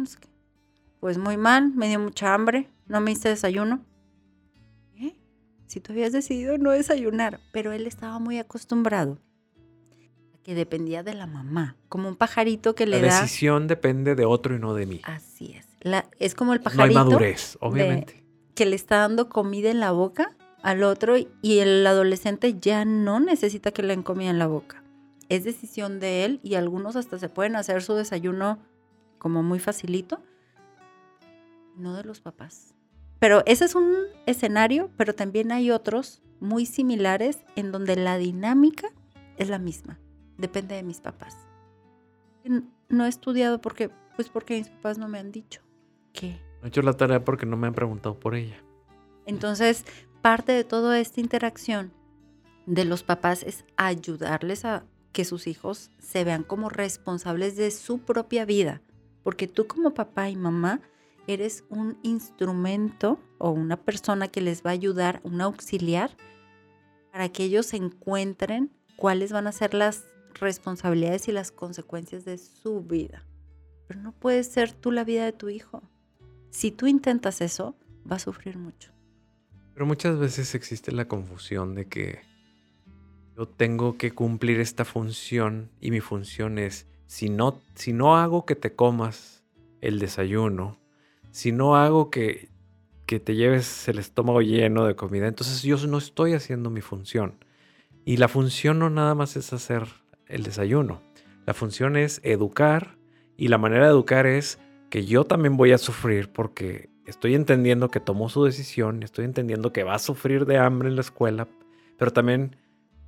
Pues 1.00 1.18
muy 1.18 1.36
mal, 1.36 1.74
me 1.74 1.88
dio 1.88 1.98
mucha 1.98 2.32
hambre. 2.32 2.70
No 2.86 3.00
me 3.00 3.10
hice 3.10 3.30
desayuno. 3.30 3.84
¿Eh? 4.94 5.16
Si 5.66 5.80
tú 5.80 5.92
habías 5.92 6.12
decidido 6.12 6.56
no 6.56 6.70
desayunar. 6.70 7.40
Pero 7.52 7.72
él 7.72 7.88
estaba 7.88 8.20
muy 8.20 8.38
acostumbrado 8.38 9.18
que 10.42 10.54
dependía 10.54 11.02
de 11.02 11.14
la 11.14 11.26
mamá. 11.26 11.76
Como 11.88 12.08
un 12.08 12.16
pajarito 12.16 12.74
que 12.74 12.86
le 12.86 13.00
da... 13.00 13.06
La 13.08 13.20
decisión 13.20 13.66
depende 13.66 14.14
de 14.14 14.24
otro 14.24 14.54
y 14.54 14.58
no 14.58 14.74
de 14.74 14.86
mí. 14.86 15.00
Así 15.04 15.54
es. 15.54 15.66
es 16.18 16.34
como 16.34 16.52
el 16.52 16.60
pajarito... 16.60 16.94
No 16.94 17.00
hay 17.00 17.06
madurez, 17.06 17.58
obviamente. 17.60 18.24
que 18.54 18.66
le 18.66 18.76
está 18.76 18.98
dando 18.98 19.28
comida 19.28 19.70
en 19.70 19.80
la 19.80 19.92
boca 19.92 20.36
al 20.62 20.82
otro 20.82 21.16
y 21.16 21.58
el 21.58 21.86
adolescente 21.86 22.58
ya 22.60 22.84
no 22.84 23.20
necesita 23.20 23.70
que 23.70 23.82
le 23.82 23.88
den 23.88 24.02
comida 24.02 24.30
en 24.30 24.38
la 24.38 24.46
boca. 24.46 24.82
Es 25.28 25.44
decisión 25.44 26.00
de 26.00 26.24
él 26.24 26.40
y 26.42 26.54
algunos 26.54 26.96
hasta 26.96 27.18
se 27.18 27.28
pueden 27.28 27.56
hacer 27.56 27.82
su 27.82 27.94
desayuno 27.94 28.58
como 29.18 29.42
muy 29.42 29.58
facilito, 29.58 30.22
no 31.76 31.94
de 31.94 32.04
los 32.04 32.20
papás. 32.20 32.74
Pero 33.20 33.42
ese 33.46 33.66
es 33.66 33.74
un 33.74 33.94
escenario, 34.26 34.90
pero 34.96 35.14
también 35.14 35.52
hay 35.52 35.70
otros 35.70 36.22
muy 36.40 36.66
similares 36.66 37.38
en 37.54 37.70
donde 37.70 37.96
la 37.96 38.16
dinámica 38.16 38.88
es 39.36 39.48
la 39.48 39.58
misma. 39.58 39.98
Depende 40.40 40.74
de 40.74 40.82
mis 40.82 41.00
papás. 41.00 41.36
No 42.88 43.04
he 43.04 43.08
estudiado 43.08 43.60
porque, 43.60 43.90
pues 44.16 44.30
porque 44.30 44.56
mis 44.56 44.68
papás 44.68 44.96
no 44.96 45.06
me 45.06 45.18
han 45.18 45.30
dicho 45.30 45.60
que. 46.12 46.40
No 46.60 46.66
he 46.66 46.68
hecho 46.68 46.82
la 46.82 46.94
tarea 46.94 47.24
porque 47.24 47.46
no 47.46 47.56
me 47.56 47.66
han 47.66 47.74
preguntado 47.74 48.18
por 48.18 48.34
ella. 48.34 48.56
Entonces, 49.26 49.84
parte 50.22 50.52
de 50.52 50.64
toda 50.64 50.98
esta 50.98 51.20
interacción 51.20 51.92
de 52.66 52.84
los 52.84 53.02
papás 53.02 53.42
es 53.42 53.64
ayudarles 53.76 54.64
a 54.64 54.84
que 55.12 55.24
sus 55.24 55.46
hijos 55.46 55.90
se 55.98 56.24
vean 56.24 56.42
como 56.42 56.68
responsables 56.68 57.56
de 57.56 57.70
su 57.70 57.98
propia 57.98 58.44
vida, 58.44 58.80
porque 59.22 59.46
tú 59.46 59.66
como 59.66 59.92
papá 59.92 60.30
y 60.30 60.36
mamá 60.36 60.80
eres 61.26 61.64
un 61.68 61.98
instrumento 62.02 63.20
o 63.38 63.50
una 63.50 63.76
persona 63.76 64.28
que 64.28 64.40
les 64.40 64.64
va 64.64 64.70
a 64.70 64.74
ayudar, 64.74 65.20
un 65.22 65.40
auxiliar, 65.40 66.16
para 67.12 67.28
que 67.28 67.44
ellos 67.44 67.74
encuentren 67.74 68.70
cuáles 68.96 69.32
van 69.32 69.46
a 69.46 69.52
ser 69.52 69.74
las 69.74 70.04
responsabilidades 70.38 71.28
y 71.28 71.32
las 71.32 71.50
consecuencias 71.50 72.24
de 72.24 72.38
su 72.38 72.82
vida. 72.82 73.24
Pero 73.86 74.00
no 74.00 74.12
puedes 74.12 74.46
ser 74.46 74.72
tú 74.72 74.92
la 74.92 75.04
vida 75.04 75.24
de 75.24 75.32
tu 75.32 75.48
hijo. 75.48 75.82
Si 76.50 76.70
tú 76.70 76.86
intentas 76.86 77.40
eso, 77.40 77.76
va 78.10 78.16
a 78.16 78.20
sufrir 78.20 78.58
mucho. 78.58 78.92
Pero 79.74 79.86
muchas 79.86 80.18
veces 80.18 80.54
existe 80.54 80.92
la 80.92 81.06
confusión 81.06 81.74
de 81.74 81.86
que 81.86 82.20
yo 83.36 83.48
tengo 83.48 83.96
que 83.96 84.10
cumplir 84.10 84.60
esta 84.60 84.84
función 84.84 85.70
y 85.80 85.90
mi 85.90 86.00
función 86.00 86.58
es, 86.58 86.86
si 87.06 87.30
no, 87.30 87.60
si 87.74 87.92
no 87.92 88.16
hago 88.16 88.44
que 88.44 88.56
te 88.56 88.74
comas 88.74 89.42
el 89.80 89.98
desayuno, 89.98 90.78
si 91.30 91.52
no 91.52 91.76
hago 91.76 92.10
que, 92.10 92.50
que 93.06 93.20
te 93.20 93.34
lleves 93.34 93.88
el 93.88 93.98
estómago 93.98 94.42
lleno 94.42 94.84
de 94.84 94.96
comida, 94.96 95.26
entonces 95.26 95.62
yo 95.62 95.76
no 95.86 95.98
estoy 95.98 96.34
haciendo 96.34 96.70
mi 96.70 96.80
función. 96.80 97.44
Y 98.04 98.16
la 98.18 98.28
función 98.28 98.78
no 98.78 98.90
nada 98.90 99.14
más 99.14 99.36
es 99.36 99.52
hacer 99.52 99.88
el 100.30 100.42
desayuno. 100.42 101.02
La 101.46 101.54
función 101.54 101.96
es 101.96 102.20
educar 102.22 102.96
y 103.36 103.48
la 103.48 103.58
manera 103.58 103.84
de 103.84 103.90
educar 103.90 104.26
es 104.26 104.58
que 104.90 105.04
yo 105.04 105.24
también 105.24 105.56
voy 105.56 105.72
a 105.72 105.78
sufrir 105.78 106.30
porque 106.30 106.90
estoy 107.06 107.34
entendiendo 107.34 107.90
que 107.90 108.00
tomó 108.00 108.28
su 108.28 108.44
decisión, 108.44 109.02
estoy 109.02 109.24
entendiendo 109.24 109.72
que 109.72 109.84
va 109.84 109.94
a 109.94 109.98
sufrir 109.98 110.46
de 110.46 110.58
hambre 110.58 110.88
en 110.88 110.96
la 110.96 111.00
escuela, 111.00 111.48
pero 111.98 112.12
también 112.12 112.56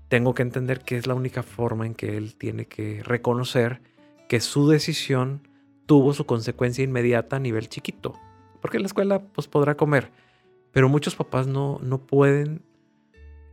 tengo 0.08 0.34
que 0.34 0.42
entender 0.42 0.80
que 0.80 0.96
es 0.96 1.06
la 1.06 1.14
única 1.14 1.42
forma 1.42 1.86
en 1.86 1.94
que 1.94 2.16
él 2.16 2.34
tiene 2.36 2.66
que 2.66 3.02
reconocer 3.02 3.80
que 4.28 4.40
su 4.40 4.68
decisión 4.68 5.48
tuvo 5.86 6.12
su 6.14 6.26
consecuencia 6.26 6.84
inmediata 6.84 7.36
a 7.36 7.40
nivel 7.40 7.68
chiquito. 7.68 8.14
Porque 8.60 8.76
en 8.76 8.82
la 8.82 8.86
escuela 8.86 9.20
pues 9.20 9.48
podrá 9.48 9.76
comer, 9.76 10.10
pero 10.70 10.88
muchos 10.88 11.16
papás 11.16 11.46
no, 11.46 11.78
no 11.82 11.98
pueden 12.06 12.62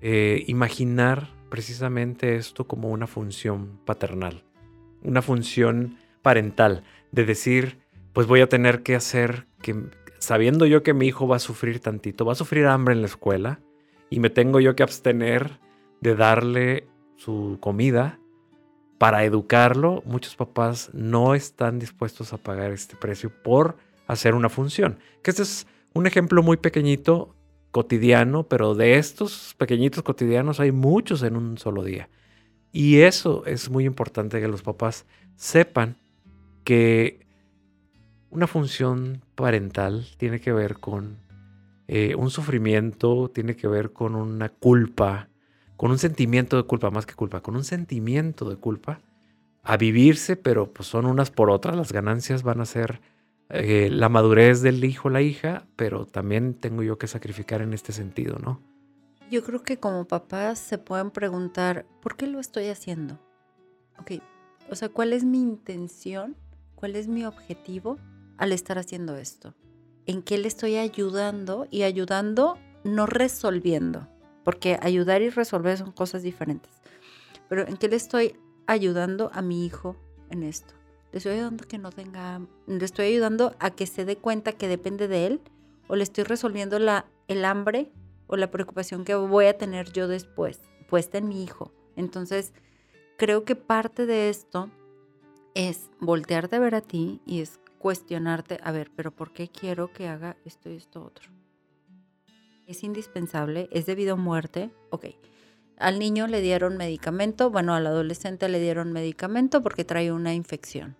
eh, 0.01 0.43
imaginar 0.47 1.29
precisamente 1.49 2.35
esto 2.35 2.67
como 2.67 2.89
una 2.89 3.07
función 3.07 3.79
paternal, 3.85 4.43
una 5.03 5.21
función 5.21 5.97
parental, 6.21 6.83
de 7.11 7.25
decir, 7.25 7.79
pues 8.13 8.27
voy 8.27 8.41
a 8.41 8.49
tener 8.49 8.83
que 8.83 8.95
hacer 8.95 9.47
que, 9.61 9.75
sabiendo 10.19 10.65
yo 10.65 10.83
que 10.83 10.93
mi 10.93 11.07
hijo 11.07 11.27
va 11.27 11.37
a 11.37 11.39
sufrir 11.39 11.79
tantito, 11.79 12.25
va 12.25 12.33
a 12.33 12.35
sufrir 12.35 12.67
hambre 12.67 12.93
en 12.93 13.01
la 13.01 13.07
escuela, 13.07 13.59
y 14.09 14.19
me 14.19 14.29
tengo 14.29 14.59
yo 14.59 14.75
que 14.75 14.83
abstener 14.83 15.59
de 16.01 16.15
darle 16.15 16.87
su 17.15 17.57
comida 17.59 18.19
para 18.97 19.23
educarlo, 19.23 20.03
muchos 20.05 20.35
papás 20.35 20.89
no 20.93 21.35
están 21.35 21.79
dispuestos 21.79 22.33
a 22.33 22.37
pagar 22.37 22.71
este 22.71 22.95
precio 22.95 23.31
por 23.43 23.77
hacer 24.07 24.35
una 24.35 24.49
función. 24.49 24.99
Que 25.23 25.31
este 25.31 25.43
es 25.43 25.67
un 25.93 26.05
ejemplo 26.05 26.43
muy 26.43 26.57
pequeñito 26.57 27.35
cotidiano, 27.71 28.43
pero 28.43 28.75
de 28.75 28.97
estos 28.97 29.55
pequeñitos 29.57 30.03
cotidianos 30.03 30.59
hay 30.59 30.71
muchos 30.71 31.23
en 31.23 31.35
un 31.35 31.57
solo 31.57 31.83
día. 31.83 32.09
Y 32.71 32.99
eso 32.99 33.45
es 33.45 33.69
muy 33.69 33.85
importante 33.85 34.39
que 34.39 34.47
los 34.47 34.61
papás 34.61 35.05
sepan 35.35 35.97
que 36.63 37.25
una 38.29 38.47
función 38.47 39.23
parental 39.35 40.05
tiene 40.17 40.39
que 40.39 40.51
ver 40.51 40.79
con 40.79 41.17
eh, 41.87 42.13
un 42.15 42.29
sufrimiento, 42.29 43.31
tiene 43.33 43.55
que 43.55 43.67
ver 43.67 43.91
con 43.91 44.15
una 44.15 44.49
culpa, 44.49 45.29
con 45.77 45.89
un 45.89 45.97
sentimiento 45.97 46.57
de 46.57 46.63
culpa, 46.63 46.91
más 46.91 47.05
que 47.05 47.15
culpa, 47.15 47.41
con 47.41 47.55
un 47.55 47.63
sentimiento 47.63 48.49
de 48.49 48.57
culpa 48.57 49.01
a 49.63 49.77
vivirse, 49.77 50.35
pero 50.35 50.71
pues 50.71 50.87
son 50.87 51.05
unas 51.05 51.31
por 51.31 51.49
otras, 51.49 51.75
las 51.75 51.91
ganancias 51.91 52.43
van 52.43 52.61
a 52.61 52.65
ser 52.65 53.01
eh, 53.49 53.89
la 53.91 54.09
madurez 54.09 54.61
del 54.61 54.83
hijo, 54.83 55.09
la 55.09 55.21
hija, 55.21 55.65
pero 55.75 56.05
también 56.05 56.53
tengo 56.53 56.83
yo 56.83 56.97
que 56.97 57.07
sacrificar 57.07 57.61
en 57.61 57.73
este 57.73 57.91
sentido, 57.91 58.37
¿no? 58.37 58.61
Yo 59.31 59.43
creo 59.43 59.63
que 59.63 59.77
como 59.77 60.07
papás 60.07 60.59
se 60.59 60.77
pueden 60.77 61.11
preguntar, 61.11 61.85
¿por 62.01 62.15
qué 62.15 62.27
lo 62.27 62.39
estoy 62.39 62.67
haciendo? 62.67 63.19
Ok, 63.99 64.21
o 64.69 64.75
sea, 64.75 64.89
¿cuál 64.89 65.13
es 65.13 65.23
mi 65.23 65.41
intención? 65.41 66.35
¿Cuál 66.75 66.95
es 66.95 67.07
mi 67.07 67.25
objetivo 67.25 67.97
al 68.37 68.51
estar 68.51 68.77
haciendo 68.77 69.17
esto? 69.17 69.55
¿En 70.05 70.21
qué 70.21 70.37
le 70.37 70.47
estoy 70.47 70.77
ayudando? 70.77 71.67
Y 71.69 71.83
ayudando, 71.83 72.57
no 72.83 73.05
resolviendo, 73.05 74.07
porque 74.43 74.79
ayudar 74.81 75.21
y 75.21 75.29
resolver 75.29 75.77
son 75.77 75.91
cosas 75.91 76.23
diferentes. 76.23 76.71
Pero 77.49 77.67
¿en 77.67 77.77
qué 77.77 77.87
le 77.87 77.95
estoy 77.95 78.35
ayudando 78.67 79.31
a 79.33 79.41
mi 79.41 79.65
hijo 79.65 79.95
en 80.29 80.43
esto? 80.43 80.78
Le 81.11 81.17
estoy 81.17 81.33
ayudando 81.33 81.63
a 81.63 81.67
que 81.67 81.77
no 81.77 81.91
tenga, 81.91 82.41
le 82.67 82.85
estoy 82.85 83.07
ayudando 83.07 83.55
a 83.59 83.71
que 83.71 83.87
se 83.87 84.05
dé 84.05 84.17
cuenta 84.17 84.53
que 84.53 84.67
depende 84.67 85.07
de 85.07 85.25
él 85.25 85.41
o 85.87 85.95
le 85.95 86.03
estoy 86.03 86.23
resolviendo 86.23 86.79
la, 86.79 87.05
el 87.27 87.45
hambre 87.45 87.91
o 88.27 88.37
la 88.37 88.51
preocupación 88.51 89.05
que 89.05 89.15
voy 89.15 89.45
a 89.45 89.57
tener 89.57 89.91
yo 89.91 90.07
después, 90.07 90.61
puesta 90.87 91.17
en 91.17 91.27
mi 91.27 91.43
hijo. 91.43 91.71
Entonces, 91.95 92.53
creo 93.17 93.43
que 93.43 93.55
parte 93.55 94.05
de 94.05 94.29
esto 94.29 94.69
es 95.55 95.89
voltearte 95.99 96.55
a 96.55 96.59
ver 96.59 96.75
a 96.75 96.81
ti 96.81 97.21
y 97.25 97.41
es 97.41 97.59
cuestionarte, 97.79 98.59
a 98.63 98.71
ver, 98.71 98.91
pero 98.95 99.11
¿por 99.11 99.31
qué 99.31 99.47
quiero 99.47 99.91
que 99.91 100.07
haga 100.07 100.37
esto 100.45 100.69
y 100.69 100.75
esto 100.75 101.03
otro? 101.03 101.29
¿Es 102.67 102.83
indispensable? 102.83 103.67
¿Es 103.71 103.87
debido 103.87 104.13
a 104.13 104.17
muerte? 104.17 104.69
Ok. 104.91 105.05
Al 105.79 105.97
niño 105.97 106.27
le 106.27 106.41
dieron 106.41 106.77
medicamento, 106.77 107.49
bueno, 107.49 107.73
al 107.73 107.87
adolescente 107.87 108.47
le 108.49 108.59
dieron 108.59 108.91
medicamento 108.91 109.63
porque 109.63 109.85
trae 109.85 110.11
una 110.11 110.33
infección. 110.33 110.95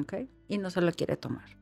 ¿ok? 0.00 0.14
Y 0.48 0.58
no 0.58 0.70
se 0.70 0.80
lo 0.80 0.92
quiere 0.92 1.16
tomar. 1.16 1.56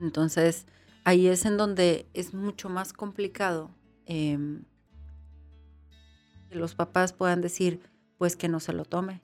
Entonces, 0.00 0.66
ahí 1.04 1.26
es 1.26 1.44
en 1.46 1.56
donde 1.56 2.08
es 2.12 2.34
mucho 2.34 2.68
más 2.68 2.92
complicado 2.92 3.70
em, 4.04 4.64
que 6.48 6.56
los 6.56 6.74
papás 6.74 7.12
puedan 7.12 7.40
decir, 7.40 7.80
pues 8.18 8.36
que 8.36 8.48
no 8.48 8.60
se 8.60 8.72
lo 8.72 8.84
tome. 8.84 9.22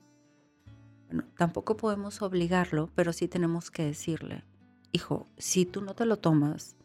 Bueno, 1.07 1.25
tampoco 1.37 1.77
podemos 1.77 2.21
obligarlo, 2.21 2.89
pero 2.95 3.13
sí 3.13 3.27
tenemos 3.27 3.69
que 3.69 3.85
decirle, 3.85 4.43
hijo, 4.91 5.27
si 5.37 5.65
tú 5.65 5.81
no 5.81 5.93
te 5.93 6.05
lo 6.05 6.17
tomas, 6.17 6.75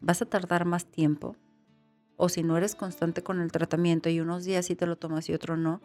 vas 0.00 0.20
a 0.22 0.26
tardar 0.26 0.64
más 0.64 0.86
tiempo, 0.86 1.36
o 2.20 2.28
si 2.28 2.42
no 2.42 2.56
eres 2.56 2.74
constante 2.74 3.22
con 3.22 3.40
el 3.40 3.50
tratamiento 3.50 4.08
y 4.08 4.20
unos 4.20 4.44
días 4.44 4.66
sí 4.66 4.76
te 4.76 4.86
lo 4.86 4.96
tomas 4.96 5.28
y 5.28 5.34
otro 5.34 5.56
no, 5.56 5.80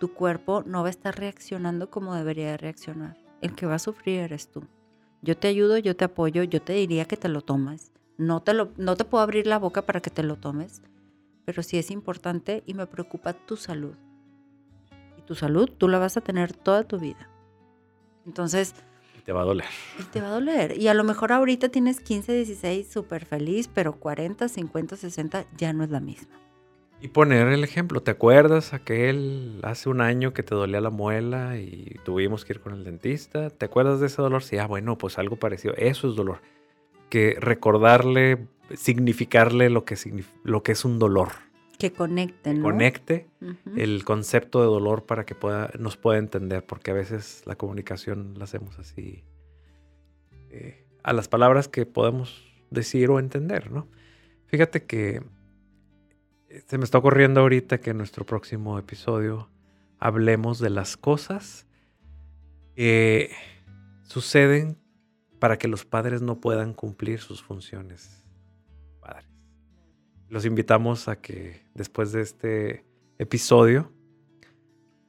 tu 0.00 0.12
cuerpo 0.12 0.62
no 0.66 0.82
va 0.82 0.88
a 0.88 0.90
estar 0.90 1.18
reaccionando 1.18 1.90
como 1.90 2.14
debería 2.14 2.56
reaccionar 2.56 3.16
el 3.40 3.54
que 3.54 3.66
va 3.66 3.74
a 3.74 3.78
sufrir 3.78 4.20
eres 4.20 4.50
tú. 4.50 4.64
Yo 5.22 5.36
te 5.36 5.48
ayudo, 5.48 5.78
yo 5.78 5.96
te 5.96 6.04
apoyo, 6.04 6.42
yo 6.42 6.60
te 6.62 6.74
diría 6.74 7.06
que 7.06 7.16
te 7.16 7.28
lo 7.28 7.40
tomes. 7.40 7.92
No 8.18 8.42
te, 8.42 8.54
lo, 8.54 8.72
no 8.76 8.96
te 8.96 9.04
puedo 9.04 9.22
abrir 9.22 9.46
la 9.46 9.58
boca 9.58 9.82
para 9.82 10.00
que 10.00 10.10
te 10.10 10.22
lo 10.22 10.36
tomes, 10.36 10.82
pero 11.44 11.62
sí 11.62 11.78
es 11.78 11.90
importante 11.90 12.62
y 12.66 12.74
me 12.74 12.86
preocupa 12.86 13.32
tu 13.32 13.56
salud. 13.56 13.94
Y 15.18 15.22
tu 15.22 15.34
salud 15.34 15.70
tú 15.76 15.88
la 15.88 15.98
vas 15.98 16.16
a 16.16 16.20
tener 16.20 16.52
toda 16.52 16.84
tu 16.84 16.98
vida. 16.98 17.28
Entonces... 18.26 18.74
te 19.26 19.32
va 19.32 19.42
a 19.42 19.44
doler. 19.44 19.66
Y 19.98 20.04
te 20.04 20.20
va 20.20 20.28
a 20.28 20.30
doler. 20.30 20.78
Y 20.78 20.86
a 20.86 20.94
lo 20.94 21.02
mejor 21.02 21.32
ahorita 21.32 21.68
tienes 21.68 22.00
15, 22.00 22.32
16, 22.32 22.86
súper 22.86 23.24
feliz, 23.24 23.68
pero 23.68 23.96
40, 23.96 24.48
50, 24.48 24.96
60 24.96 25.46
ya 25.56 25.72
no 25.72 25.82
es 25.82 25.90
la 25.90 25.98
misma. 25.98 26.38
Y 27.00 27.08
poner 27.08 27.48
el 27.48 27.64
ejemplo, 27.64 28.00
¿te 28.00 28.12
acuerdas 28.12 28.72
aquel 28.72 29.58
hace 29.64 29.88
un 29.88 30.00
año 30.00 30.32
que 30.32 30.44
te 30.44 30.54
dolía 30.54 30.80
la 30.80 30.90
muela 30.90 31.58
y 31.58 31.96
tuvimos 32.04 32.44
que 32.44 32.54
ir 32.54 32.60
con 32.60 32.72
el 32.72 32.84
dentista? 32.84 33.50
¿Te 33.50 33.66
acuerdas 33.66 33.98
de 33.98 34.06
ese 34.06 34.22
dolor? 34.22 34.44
Sí, 34.44 34.58
ah, 34.58 34.66
bueno, 34.66 34.96
pues 34.96 35.18
algo 35.18 35.36
parecido. 35.36 35.74
Eso 35.76 36.08
es 36.08 36.14
dolor. 36.14 36.40
Que 37.10 37.36
recordarle, 37.40 38.46
significarle 38.76 39.70
lo 39.70 39.84
que, 39.84 39.96
lo 40.44 40.62
que 40.62 40.72
es 40.72 40.84
un 40.84 41.00
dolor. 41.00 41.45
Que 41.78 41.92
conecte, 41.92 42.54
¿no? 42.54 42.62
Conecte 42.62 43.28
el 43.76 44.04
concepto 44.04 44.60
de 44.60 44.66
dolor 44.66 45.04
para 45.04 45.26
que 45.26 45.34
pueda, 45.34 45.70
nos 45.78 45.96
pueda 45.96 46.18
entender, 46.18 46.64
porque 46.64 46.90
a 46.90 46.94
veces 46.94 47.42
la 47.46 47.56
comunicación 47.56 48.34
la 48.38 48.44
hacemos 48.44 48.78
así 48.78 49.24
eh, 50.50 50.86
a 51.02 51.12
las 51.12 51.28
palabras 51.28 51.68
que 51.68 51.84
podemos 51.84 52.44
decir 52.70 53.10
o 53.10 53.18
entender, 53.18 53.70
¿no? 53.70 53.88
Fíjate 54.46 54.84
que 54.84 55.22
se 56.66 56.78
me 56.78 56.84
está 56.84 56.98
ocurriendo 56.98 57.40
ahorita 57.40 57.78
que 57.78 57.90
en 57.90 57.98
nuestro 57.98 58.24
próximo 58.24 58.78
episodio 58.78 59.50
hablemos 59.98 60.58
de 60.58 60.70
las 60.70 60.96
cosas 60.96 61.66
que 62.74 63.30
suceden 64.02 64.78
para 65.38 65.58
que 65.58 65.68
los 65.68 65.84
padres 65.84 66.22
no 66.22 66.40
puedan 66.40 66.72
cumplir 66.72 67.20
sus 67.20 67.42
funciones. 67.42 68.25
Los 70.28 70.44
invitamos 70.44 71.06
a 71.08 71.16
que 71.16 71.62
después 71.74 72.10
de 72.10 72.22
este 72.22 72.84
episodio 73.18 73.92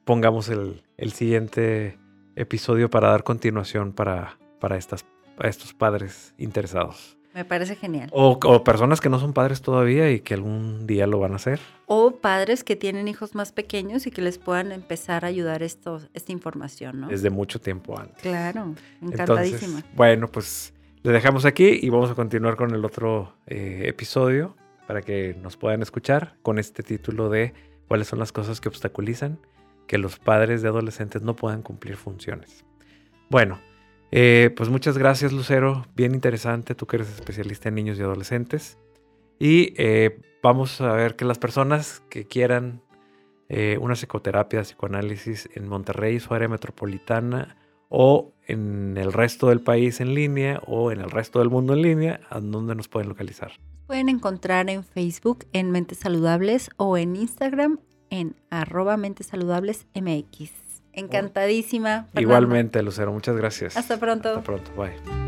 pongamos 0.04 0.48
el, 0.48 0.82
siguiente 1.12 1.98
episodio 2.36 2.88
para 2.88 3.08
dar 3.08 3.24
continuación 3.24 3.92
para, 3.92 4.38
para, 4.60 4.76
estas, 4.76 5.04
para 5.36 5.48
estos 5.48 5.74
padres 5.74 6.34
interesados. 6.38 7.18
Me 7.34 7.44
parece 7.44 7.74
genial. 7.74 8.08
O, 8.12 8.64
personas 8.64 9.00
que 9.00 9.08
no 9.08 9.18
son 9.18 9.32
padres 9.32 9.60
todavía 9.60 10.10
y 10.10 10.20
que 10.20 10.34
algún 10.34 10.86
día 10.86 11.06
lo 11.06 11.18
van 11.18 11.32
a 11.32 11.36
hacer. 11.36 11.60
O 11.86 12.12
padres 12.12 12.62
que 12.62 12.76
tienen 12.76 13.06
hijos 13.08 13.34
más 13.34 13.52
pequeños 13.52 14.06
y 14.06 14.12
que 14.12 14.22
les 14.22 14.38
puedan 14.38 14.72
empezar 14.72 15.24
a 15.24 15.28
ayudar 15.28 15.62
esto, 15.64 16.00
esta 16.14 16.32
información, 16.32 17.00
¿no? 17.00 17.08
Desde 17.08 17.30
mucho 17.30 17.60
tiempo 17.60 17.98
antes. 17.98 18.22
Claro, 18.22 18.74
encantadísima. 19.02 19.84
bueno, 19.94 20.28
pues 20.28 20.72
le 21.02 21.12
dejamos 21.12 21.44
aquí 21.44 21.78
y 21.82 21.88
vamos 21.90 22.10
a 22.10 22.14
continuar 22.14 22.56
con 22.56 22.72
el 22.72 22.84
otro 22.84 23.34
eh, 23.46 23.82
episodio 23.86 24.56
para 24.88 25.02
que 25.02 25.36
nos 25.42 25.58
puedan 25.58 25.82
escuchar 25.82 26.38
con 26.40 26.58
este 26.58 26.82
título 26.82 27.28
de 27.28 27.52
cuáles 27.88 28.08
son 28.08 28.18
las 28.18 28.32
cosas 28.32 28.58
que 28.58 28.70
obstaculizan 28.70 29.38
que 29.86 29.98
los 29.98 30.18
padres 30.18 30.62
de 30.62 30.68
adolescentes 30.68 31.20
no 31.20 31.36
puedan 31.36 31.60
cumplir 31.60 31.96
funciones. 31.96 32.64
Bueno, 33.28 33.60
eh, 34.10 34.50
pues 34.56 34.70
muchas 34.70 34.96
gracias 34.96 35.34
Lucero, 35.34 35.84
bien 35.94 36.14
interesante, 36.14 36.74
tú 36.74 36.86
que 36.86 36.96
eres 36.96 37.10
especialista 37.10 37.68
en 37.68 37.74
niños 37.74 37.98
y 37.98 38.02
adolescentes. 38.02 38.78
Y 39.38 39.74
eh, 39.76 40.22
vamos 40.42 40.80
a 40.80 40.94
ver 40.94 41.16
que 41.16 41.26
las 41.26 41.38
personas 41.38 42.02
que 42.08 42.26
quieran 42.26 42.80
eh, 43.50 43.76
una 43.82 43.94
psicoterapia, 43.94 44.62
psicoanálisis 44.62 45.50
en 45.54 45.68
Monterrey, 45.68 46.18
su 46.18 46.32
área 46.32 46.48
metropolitana, 46.48 47.58
o 47.90 48.32
en 48.46 48.96
el 48.96 49.12
resto 49.12 49.50
del 49.50 49.60
país 49.60 50.00
en 50.00 50.14
línea, 50.14 50.62
o 50.66 50.92
en 50.92 51.02
el 51.02 51.10
resto 51.10 51.40
del 51.40 51.50
mundo 51.50 51.74
en 51.74 51.82
línea, 51.82 52.20
¿a 52.30 52.40
dónde 52.40 52.74
nos 52.74 52.88
pueden 52.88 53.10
localizar? 53.10 53.52
Pueden 53.88 54.10
encontrar 54.10 54.68
en 54.68 54.84
Facebook 54.84 55.46
en 55.54 55.70
Mentes 55.70 56.00
Saludables 56.00 56.68
o 56.76 56.98
en 56.98 57.16
Instagram 57.16 57.78
en 58.10 58.36
arroba 58.50 58.98
Mentes 58.98 59.28
Saludables 59.28 59.86
MX. 59.94 60.52
Encantadísima. 60.92 62.06
Igualmente, 62.14 62.82
Lucero, 62.82 63.12
muchas 63.14 63.34
gracias. 63.34 63.78
Hasta 63.78 63.96
pronto. 63.96 64.28
Hasta 64.28 64.42
pronto, 64.42 64.70
bye. 64.76 65.27